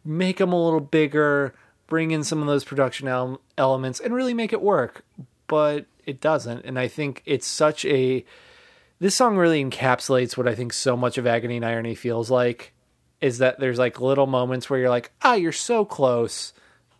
make 0.04 0.38
them 0.38 0.52
a 0.52 0.64
little 0.64 0.80
bigger, 0.80 1.54
bring 1.86 2.10
in 2.10 2.24
some 2.24 2.42
of 2.42 2.48
those 2.48 2.64
production 2.64 3.08
el- 3.08 3.40
elements, 3.58 4.00
and 4.00 4.16
really 4.16 4.34
make 4.34 4.52
it 4.52 4.62
work. 4.62 5.06
But 5.46 5.86
it 6.06 6.20
doesn't, 6.20 6.66
and 6.66 6.80
I 6.80 6.88
think 6.88 7.22
it's 7.26 7.48
such 7.48 7.86
a. 7.86 8.26
This 8.98 9.14
song 9.14 9.38
really 9.38 9.64
encapsulates 9.64 10.38
what 10.38 10.48
I 10.48 10.56
think 10.56 10.74
so 10.74 10.96
much 10.98 11.18
of 11.18 11.28
Agony 11.28 11.58
and 11.58 11.66
Irony 11.66 11.96
feels 11.96 12.32
like, 12.32 12.74
is 13.22 13.40
that 13.40 13.60
there's 13.60 13.78
like 13.78 14.02
little 14.02 14.26
moments 14.26 14.70
where 14.70 14.80
you're 14.80 14.90
like, 14.90 15.12
ah, 15.22 15.34
you're 15.36 15.52
so 15.52 15.86
close, 15.86 16.52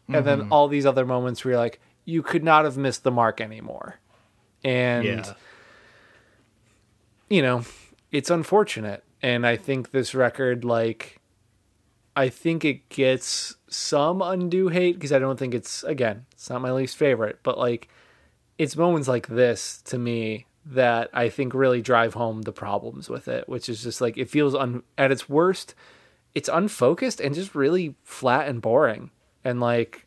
and 0.08 0.18
mm-hmm. 0.18 0.26
then 0.26 0.48
all 0.52 0.68
these 0.68 0.86
other 0.86 1.06
moments 1.06 1.44
where 1.44 1.54
you're 1.54 1.62
like, 1.62 1.80
you 2.06 2.24
could 2.24 2.44
not 2.44 2.66
have 2.66 2.78
missed 2.78 3.04
the 3.04 3.12
mark 3.12 3.42
anymore. 3.42 4.00
And 4.64 5.06
yeah. 5.06 5.34
you 7.30 7.42
know 7.42 7.64
it's 8.12 8.30
unfortunate. 8.30 9.04
And 9.22 9.48
i 9.48 9.56
think 9.56 9.90
this 9.90 10.14
record 10.14 10.64
like 10.64 11.20
i 12.16 12.30
think 12.30 12.64
it 12.64 12.88
gets 12.90 13.56
some 13.68 14.22
undue 14.22 14.68
hate 14.68 14.94
because 14.94 15.12
i 15.12 15.18
don't 15.18 15.40
think 15.40 15.56
it's 15.56 15.84
again 15.84 16.28
it's 16.32 16.48
not 16.48 16.62
my 16.62 16.72
least 16.72 16.96
favorite 16.96 17.40
but 17.42 17.58
like 17.58 17.90
it's 18.60 18.78
moments 18.78 19.08
like 19.08 19.28
this 19.28 19.82
to 19.82 19.98
me 19.98 20.46
that 20.64 21.10
i 21.12 21.28
think 21.28 21.56
really 21.56 21.82
drive 21.82 22.14
home 22.14 22.44
the 22.44 22.52
problems 22.52 23.10
with 23.10 23.28
it 23.28 23.50
which 23.50 23.68
is 23.68 23.82
just 23.82 24.00
like 24.00 24.16
it 24.16 24.30
feels 24.30 24.54
un- 24.54 24.84
at 24.96 25.12
its 25.12 25.28
worst 25.28 25.74
it's 26.36 26.50
unfocused 26.50 27.22
and 27.22 27.34
just 27.34 27.56
really 27.56 27.96
flat 28.04 28.48
and 28.48 28.62
boring. 28.62 29.10
And 29.44 29.62
like 29.62 30.05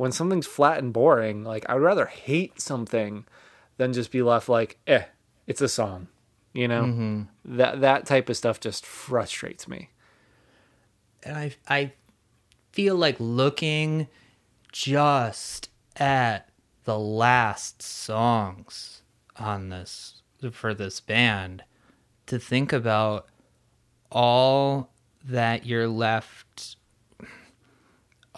when 0.00 0.12
something's 0.12 0.46
flat 0.46 0.78
and 0.78 0.92
boring 0.92 1.44
like 1.44 1.64
i 1.68 1.74
would 1.74 1.82
rather 1.82 2.06
hate 2.06 2.60
something 2.60 3.24
than 3.80 3.94
just 3.94 4.12
be 4.12 4.20
left 4.20 4.46
like, 4.46 4.78
eh, 4.86 5.04
it's 5.46 5.62
a 5.62 5.68
song. 5.68 6.08
You 6.52 6.68
know? 6.68 6.82
Mm-hmm. 6.82 7.56
That 7.56 7.80
that 7.80 8.04
type 8.04 8.28
of 8.28 8.36
stuff 8.36 8.60
just 8.60 8.84
frustrates 8.84 9.66
me. 9.66 9.88
And 11.22 11.36
I 11.36 11.54
I 11.66 11.92
feel 12.72 12.94
like 12.94 13.16
looking 13.18 14.06
just 14.70 15.70
at 15.96 16.50
the 16.84 16.98
last 16.98 17.80
songs 17.80 19.02
on 19.36 19.70
this 19.70 20.22
for 20.52 20.74
this 20.74 21.00
band 21.00 21.64
to 22.26 22.38
think 22.38 22.72
about 22.72 23.28
all 24.12 24.90
that 25.24 25.64
you're 25.64 25.88
left 25.88 26.76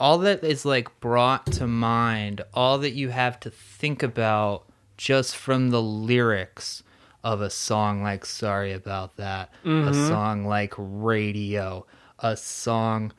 all 0.02 0.18
that 0.18 0.42
is 0.42 0.64
like 0.64 0.98
brought 0.98 1.46
to 1.46 1.64
mind 1.64 2.42
all 2.52 2.78
that 2.78 2.90
you 2.90 3.10
have 3.10 3.38
to 3.38 3.48
think 3.48 4.02
about 4.02 4.64
just 4.96 5.36
from 5.36 5.70
the 5.70 5.80
lyrics 5.80 6.82
of 7.22 7.40
a 7.40 7.48
song 7.48 8.02
like 8.02 8.26
Sorry 8.26 8.72
About 8.72 9.16
That, 9.16 9.52
mm-hmm. 9.64 9.86
a 9.86 10.08
song 10.08 10.44
like 10.44 10.74
Radio, 10.76 11.86
a 12.18 12.36
song 12.36 13.12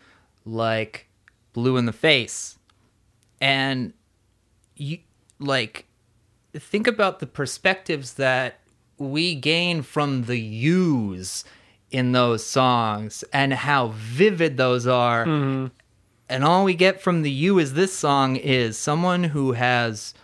like 0.44 1.08
Blue 1.54 1.78
in 1.78 1.86
the 1.86 1.94
Face. 1.94 2.60
And 3.40 3.94
you 4.76 4.98
like 5.40 5.86
think 6.54 6.86
about 6.86 7.22
the 7.22 7.28
perspectives 7.28 8.16
that 8.16 8.60
we 8.98 9.36
gain 9.36 9.84
from 9.84 10.26
the 10.26 10.38
yous 10.38 11.46
in 11.92 12.12
those 12.12 12.46
songs 12.46 13.24
and 13.32 13.54
how 13.54 13.94
vivid 13.96 14.58
those 14.58 14.86
are. 14.86 15.26
Mm-hmm. 15.26 15.68
And 16.34 16.44
all 16.44 16.64
we 16.64 16.74
get 16.74 17.00
from 17.00 17.22
the 17.22 17.30
you 17.30 17.60
is 17.60 17.76
this 17.76 17.96
song 17.96 18.38
is 18.38 18.76
someone 18.76 19.26
who 19.26 19.52
has 19.52 20.16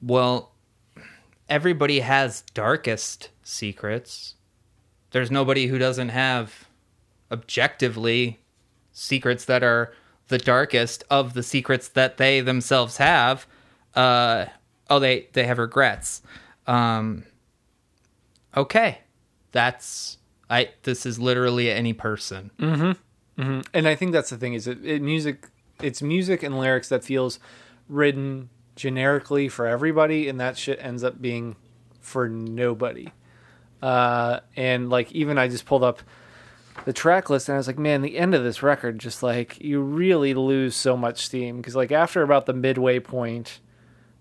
well, 0.00 0.52
everybody 1.48 1.98
has 1.98 2.42
darkest 2.54 3.30
secrets. 3.42 4.36
There's 5.10 5.32
nobody 5.32 5.66
who 5.66 5.78
doesn't 5.78 6.10
have 6.10 6.68
objectively 7.32 8.38
secrets 8.92 9.46
that 9.46 9.64
are 9.64 9.92
the 10.28 10.38
darkest 10.38 11.02
of 11.10 11.34
the 11.34 11.42
secrets 11.42 11.88
that 11.88 12.16
they 12.16 12.40
themselves 12.40 12.98
have. 12.98 13.48
Uh, 13.96 14.44
oh, 14.88 15.00
they 15.00 15.26
they 15.32 15.42
have 15.42 15.58
regrets. 15.58 16.22
Um, 16.68 17.24
okay, 18.56 18.98
that's 19.50 20.18
I. 20.48 20.70
This 20.84 21.04
is 21.04 21.18
literally 21.18 21.68
any 21.68 21.94
person. 21.94 22.52
Mm-hmm. 22.60 22.92
Mm-hmm. 23.40 23.60
And 23.72 23.88
I 23.88 23.94
think 23.94 24.12
that's 24.12 24.30
the 24.30 24.36
thing 24.36 24.54
is 24.54 24.66
it, 24.66 24.84
it 24.84 25.02
music. 25.02 25.48
It's 25.82 26.02
music 26.02 26.42
and 26.42 26.58
lyrics 26.58 26.90
that 26.90 27.02
feels 27.02 27.38
written 27.88 28.50
generically 28.76 29.48
for 29.48 29.66
everybody, 29.66 30.28
and 30.28 30.38
that 30.40 30.58
shit 30.58 30.78
ends 30.82 31.02
up 31.02 31.20
being 31.20 31.56
for 32.00 32.28
nobody. 32.28 33.08
Uh, 33.82 34.40
and 34.56 34.90
like 34.90 35.10
even 35.12 35.38
I 35.38 35.48
just 35.48 35.64
pulled 35.64 35.82
up 35.82 36.02
the 36.84 36.92
track 36.92 37.30
list 37.30 37.48
and 37.48 37.54
I 37.54 37.58
was 37.58 37.66
like, 37.66 37.78
man, 37.78 38.02
the 38.02 38.16
end 38.16 38.34
of 38.34 38.42
this 38.42 38.62
record 38.62 38.98
just 38.98 39.22
like 39.22 39.60
you 39.60 39.80
really 39.80 40.34
lose 40.34 40.76
so 40.76 40.96
much 40.96 41.24
steam 41.24 41.58
because 41.58 41.76
like 41.76 41.92
after 41.92 42.22
about 42.22 42.46
the 42.46 42.52
midway 42.52 43.00
point, 43.00 43.60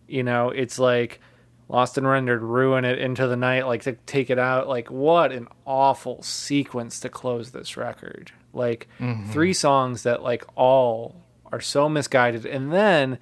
you 0.08 0.24
know, 0.24 0.50
it's 0.50 0.80
like 0.80 1.20
Lost 1.68 1.98
and 1.98 2.08
Rendered, 2.08 2.42
ruin 2.42 2.84
it 2.84 3.00
into 3.00 3.28
the 3.28 3.36
night, 3.36 3.68
like 3.68 3.84
to 3.84 3.94
take 4.06 4.30
it 4.30 4.40
out. 4.40 4.68
Like 4.68 4.90
what 4.90 5.32
an 5.32 5.48
awful 5.66 6.22
sequence 6.24 7.00
to 7.02 7.10
close 7.10 7.52
this 7.52 7.78
record. 7.78 8.32
Like 8.54 8.88
mm-hmm. 9.00 9.32
three 9.32 9.54
songs 9.54 10.04
that 10.04 10.24
like 10.24 10.46
all 10.56 11.24
are 11.52 11.62
so 11.62 11.90
misguided, 11.90 12.46
and 12.46 12.72
then 12.72 13.20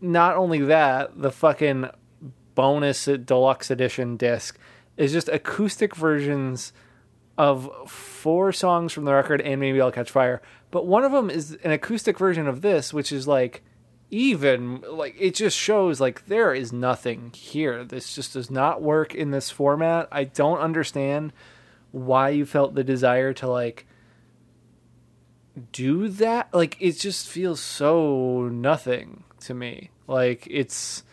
not 0.00 0.36
only 0.36 0.58
that, 0.60 1.20
the 1.20 1.30
fucking 1.30 1.88
bonus 2.54 3.04
deluxe 3.04 3.70
edition 3.70 4.16
disc 4.16 4.58
is 4.96 5.12
just 5.12 5.28
acoustic 5.28 5.96
versions 5.96 6.72
of 7.38 7.70
four 7.88 8.52
songs 8.52 8.92
from 8.92 9.04
the 9.04 9.12
record 9.12 9.40
and 9.40 9.58
maybe 9.60 9.80
I'll 9.80 9.92
catch 9.92 10.10
fire. 10.10 10.42
But 10.70 10.86
one 10.86 11.04
of 11.04 11.12
them 11.12 11.30
is 11.30 11.58
an 11.64 11.70
acoustic 11.70 12.18
version 12.18 12.46
of 12.46 12.60
this, 12.60 12.92
which 12.92 13.10
is 13.10 13.26
like 13.26 13.62
even 14.10 14.82
like 14.88 15.16
it 15.18 15.34
just 15.34 15.56
shows 15.56 16.00
like 16.00 16.26
there 16.26 16.52
is 16.52 16.72
nothing 16.72 17.32
here. 17.34 17.84
This 17.84 18.14
just 18.14 18.34
does 18.34 18.50
not 18.50 18.82
work 18.82 19.14
in 19.14 19.30
this 19.30 19.50
format. 19.50 20.08
I 20.12 20.24
don't 20.24 20.58
understand 20.58 21.32
why 21.90 22.30
you 22.30 22.44
felt 22.44 22.74
the 22.74 22.84
desire 22.84 23.32
to 23.34 23.48
like 23.48 23.86
do 25.72 26.08
that. 26.08 26.52
Like 26.52 26.76
it 26.80 26.92
just 26.92 27.28
feels 27.28 27.60
so 27.60 28.48
nothing 28.52 29.24
to 29.40 29.54
me. 29.54 29.90
Like 30.06 30.46
it's, 30.50 31.04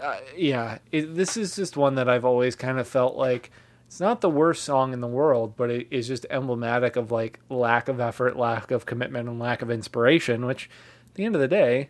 uh, 0.00 0.18
yeah, 0.36 0.78
it, 0.92 1.14
this 1.14 1.36
is 1.36 1.56
just 1.56 1.76
one 1.76 1.96
that 1.96 2.08
I've 2.08 2.24
always 2.24 2.54
kind 2.56 2.78
of 2.78 2.86
felt 2.86 3.16
like 3.16 3.50
it's 3.86 4.00
not 4.00 4.20
the 4.20 4.30
worst 4.30 4.64
song 4.64 4.92
in 4.92 5.00
the 5.00 5.08
world, 5.08 5.56
but 5.56 5.70
it 5.70 5.88
is 5.90 6.06
just 6.06 6.26
emblematic 6.28 6.96
of 6.96 7.10
like 7.10 7.40
lack 7.48 7.88
of 7.88 8.00
effort, 8.00 8.36
lack 8.36 8.70
of 8.70 8.84
commitment, 8.84 9.28
and 9.28 9.38
lack 9.38 9.62
of 9.62 9.70
inspiration. 9.70 10.44
Which, 10.44 10.68
at 11.08 11.14
the 11.14 11.24
end 11.24 11.34
of 11.34 11.40
the 11.40 11.48
day, 11.48 11.88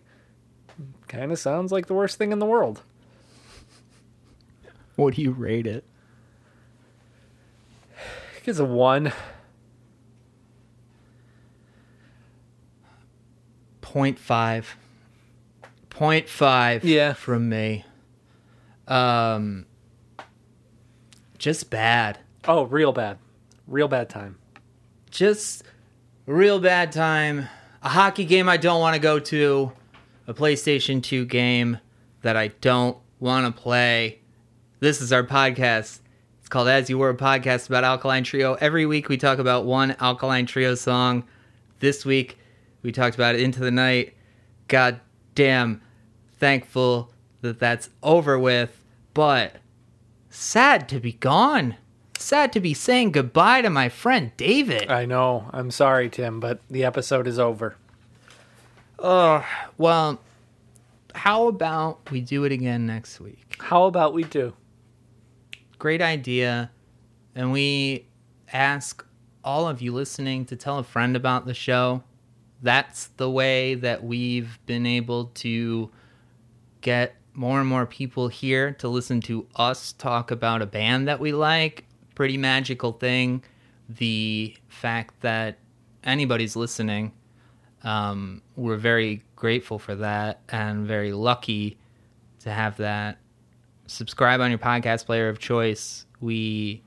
kind 1.08 1.32
of 1.32 1.40
sounds 1.40 1.72
like 1.72 1.86
the 1.86 1.94
worst 1.94 2.16
thing 2.16 2.30
in 2.30 2.38
the 2.38 2.46
world. 2.46 2.82
What 4.94 5.14
do 5.14 5.22
you 5.22 5.32
rate 5.32 5.66
it? 5.66 5.84
It's 8.44 8.58
a 8.58 8.64
one. 8.64 9.12
Point 13.88 14.18
five. 14.18 14.77
0.5 15.90 16.81
yeah. 16.85 17.14
from 17.14 17.48
me. 17.48 17.87
Um, 18.87 19.64
just 21.38 21.70
bad. 21.70 22.18
Oh, 22.46 22.64
real 22.64 22.92
bad. 22.92 23.16
Real 23.66 23.88
bad 23.88 24.11
time. 24.11 24.37
Just 25.11 25.64
real 26.27 26.61
bad 26.61 26.92
time. 26.92 27.48
A 27.83 27.88
hockey 27.88 28.27
game 28.27 28.46
I 28.48 28.59
don't 28.59 28.81
want 28.81 28.94
to 28.94 29.01
go 29.01 29.18
to. 29.18 29.72
A 30.27 30.35
PlayStation 30.35 31.03
2 31.03 31.24
game 31.24 31.79
that 32.20 32.37
I 32.37 32.48
don't 32.61 32.98
want 33.18 33.46
to 33.46 33.62
play. 33.62 34.20
This 34.81 35.01
is 35.01 35.12
our 35.14 35.24
podcast. 35.24 36.01
It's 36.40 36.48
called 36.51 36.68
As 36.68 36.90
You 36.90 36.98
Were, 36.98 37.11
a 37.11 37.16
podcast 37.16 37.68
about 37.68 37.85
Alkaline 37.85 38.22
Trio. 38.22 38.55
Every 38.55 38.85
week 38.85 39.09
we 39.09 39.16
talk 39.16 39.38
about 39.38 39.64
one 39.64 39.96
Alkaline 39.98 40.44
Trio 40.44 40.74
song 40.74 41.24
This 41.81 42.05
week, 42.05 42.38
we 42.82 42.92
talked 42.92 43.14
about 43.14 43.34
it 43.34 43.40
Into 43.40 43.60
the 43.60 43.70
Night. 43.70 44.14
God 44.68 45.00
damn 45.34 45.80
thankful 46.38 47.12
that 47.40 47.58
that's 47.58 47.90
over 48.02 48.38
with, 48.38 48.84
but 49.14 49.56
sad 50.30 50.88
to 50.90 51.00
be 51.00 51.12
gone. 51.12 51.76
Sad 52.18 52.52
to 52.52 52.60
be 52.60 52.74
saying 52.74 53.12
goodbye 53.12 53.62
to 53.62 53.70
my 53.70 53.88
friend 53.88 54.32
David. 54.36 54.90
I 54.90 55.06
know. 55.06 55.48
I'm 55.52 55.70
sorry, 55.70 56.08
Tim, 56.10 56.40
but 56.40 56.60
the 56.68 56.84
episode 56.84 57.26
is 57.26 57.38
over. 57.38 57.76
Oh, 58.98 59.46
well, 59.76 60.20
how 61.14 61.46
about 61.46 62.10
we 62.10 62.20
do 62.20 62.44
it 62.44 62.52
again 62.52 62.86
next 62.86 63.20
week? 63.20 63.56
How 63.60 63.84
about 63.84 64.14
we 64.14 64.24
do? 64.24 64.54
Great 65.78 66.02
idea. 66.02 66.70
And 67.34 67.52
we 67.52 68.06
ask 68.52 69.04
all 69.44 69.68
of 69.68 69.80
you 69.80 69.92
listening 69.92 70.44
to 70.46 70.56
tell 70.56 70.78
a 70.78 70.84
friend 70.84 71.14
about 71.14 71.46
the 71.46 71.54
show. 71.54 72.02
That's 72.62 73.08
the 73.16 73.30
way 73.30 73.74
that 73.76 74.02
we've 74.02 74.58
been 74.66 74.86
able 74.86 75.26
to 75.26 75.90
get 76.80 77.14
more 77.34 77.60
and 77.60 77.68
more 77.68 77.86
people 77.86 78.28
here 78.28 78.72
to 78.72 78.88
listen 78.88 79.20
to 79.20 79.46
us 79.54 79.92
talk 79.92 80.30
about 80.30 80.60
a 80.60 80.66
band 80.66 81.06
that 81.06 81.20
we 81.20 81.32
like. 81.32 81.84
Pretty 82.14 82.36
magical 82.36 82.92
thing. 82.92 83.44
The 83.88 84.56
fact 84.68 85.20
that 85.20 85.58
anybody's 86.02 86.56
listening, 86.56 87.12
um, 87.84 88.42
we're 88.56 88.76
very 88.76 89.22
grateful 89.36 89.78
for 89.78 89.94
that 89.94 90.40
and 90.48 90.86
very 90.86 91.12
lucky 91.12 91.78
to 92.40 92.50
have 92.50 92.76
that. 92.78 93.18
Subscribe 93.86 94.40
on 94.40 94.50
your 94.50 94.58
podcast 94.58 95.06
player 95.06 95.28
of 95.28 95.38
choice. 95.38 96.06
We 96.20 96.82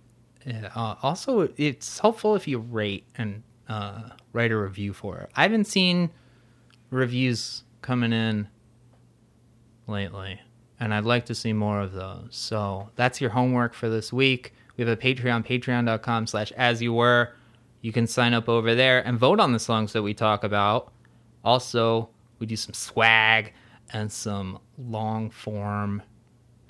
uh, 0.75 0.95
also, 1.01 1.49
it's 1.55 1.99
helpful 1.99 2.36
if 2.36 2.47
you 2.47 2.60
rate 2.60 3.05
and 3.15 3.41
uh, 3.69 4.10
write 4.34 4.52
a 4.52 4.58
review 4.58 4.94
for 4.94 5.17
it. 5.20 5.30
I 5.36 5.44
haven't 5.44 5.65
seen 5.65 6.12
reviews 6.89 7.63
coming 7.82 8.13
in 8.13 8.48
lately, 9.88 10.41
and 10.80 10.94
I'd 10.94 11.06
like 11.06 11.26
to 11.26 11.36
see 11.36 11.54
more 11.54 11.82
of 11.82 11.94
those. 11.94 12.30
So 12.32 12.89
that's 12.96 13.22
your 13.22 13.32
homework 13.32 13.74
for 13.74 13.89
this 13.89 14.12
week. 14.13 14.54
We 14.78 14.86
have 14.86 14.98
a 14.98 15.02
Patreon, 15.02 15.46
patreon.com 15.46 16.28
slash 16.28 16.52
as 16.54 16.82
you 16.82 16.94
were. 16.94 17.34
You 17.82 17.91
can 17.91 18.08
sign 18.08 18.34
up 18.34 18.48
over 18.48 18.76
there 18.76 19.06
and 19.06 19.17
vote 19.20 19.39
on 19.39 19.54
the 19.54 19.60
songs 19.60 19.94
that 19.94 20.04
we 20.04 20.13
talk 20.13 20.44
about. 20.44 20.94
Also, 21.44 22.10
we 22.39 22.46
do 22.46 22.56
some 22.56 22.74
swag 22.74 23.54
and 23.94 24.12
some 24.12 24.60
long 24.78 25.30
form 25.30 26.02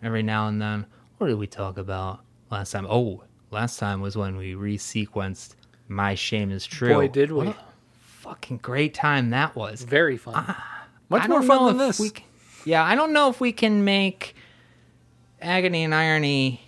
every 0.02 0.24
now 0.24 0.48
and 0.48 0.62
then. 0.62 0.86
What 1.18 1.28
did 1.28 1.38
we 1.38 1.48
talk 1.48 1.78
about 1.78 2.22
last 2.50 2.72
time? 2.72 2.88
Oh, 2.90 3.24
last 3.52 3.78
time 3.78 4.02
was 4.02 4.18
when 4.18 4.38
we 4.38 4.54
resequenced 4.54 5.56
My 5.92 6.16
Shame 6.16 6.52
is 6.52 6.66
True. 6.66 6.94
Boy, 6.94 7.08
did 7.10 7.32
we. 7.32 7.48
What 7.48 7.48
a 7.50 7.56
fucking 8.00 8.58
great 8.58 8.94
time 8.94 9.32
that 9.32 9.56
was. 9.56 9.84
Very 9.84 10.16
fun. 10.18 10.36
Ah, 10.38 10.86
much 11.10 11.28
more 11.28 11.44
fun 11.44 11.66
than 11.68 11.78
this. 11.78 12.00
we 12.00 12.10
c- 12.10 12.26
yeah, 12.66 12.84
I 12.84 12.96
don't 12.96 13.12
know 13.12 13.30
if 13.30 13.42
we 13.42 13.52
can 13.52 13.84
make 13.84 14.34
Agony 15.42 15.84
and 15.84 15.94
Irony 15.94 16.62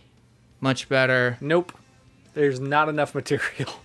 much 0.59 0.89
better. 0.89 1.37
Nope. 1.39 1.71
There's 2.33 2.59
not 2.59 2.89
enough 2.89 3.15
material. 3.15 3.73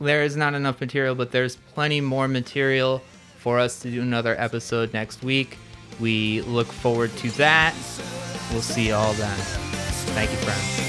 There 0.00 0.22
is 0.22 0.36
not 0.36 0.54
enough 0.54 0.80
material, 0.80 1.14
but 1.14 1.32
there's 1.32 1.56
plenty 1.56 2.00
more 2.00 2.28
material 2.28 3.02
for 3.38 3.58
us 3.58 3.80
to 3.80 3.90
do 3.90 4.00
another 4.02 4.34
episode 4.38 4.92
next 4.94 5.22
week. 5.22 5.58
We 6.00 6.40
look 6.42 6.66
forward 6.66 7.14
to 7.18 7.30
that. 7.32 7.74
We'll 8.52 8.62
see 8.62 8.88
you 8.88 8.94
all 8.94 9.12
then. 9.14 9.36
Thank 9.36 10.30
you, 10.30 10.36
friends. 10.38 10.85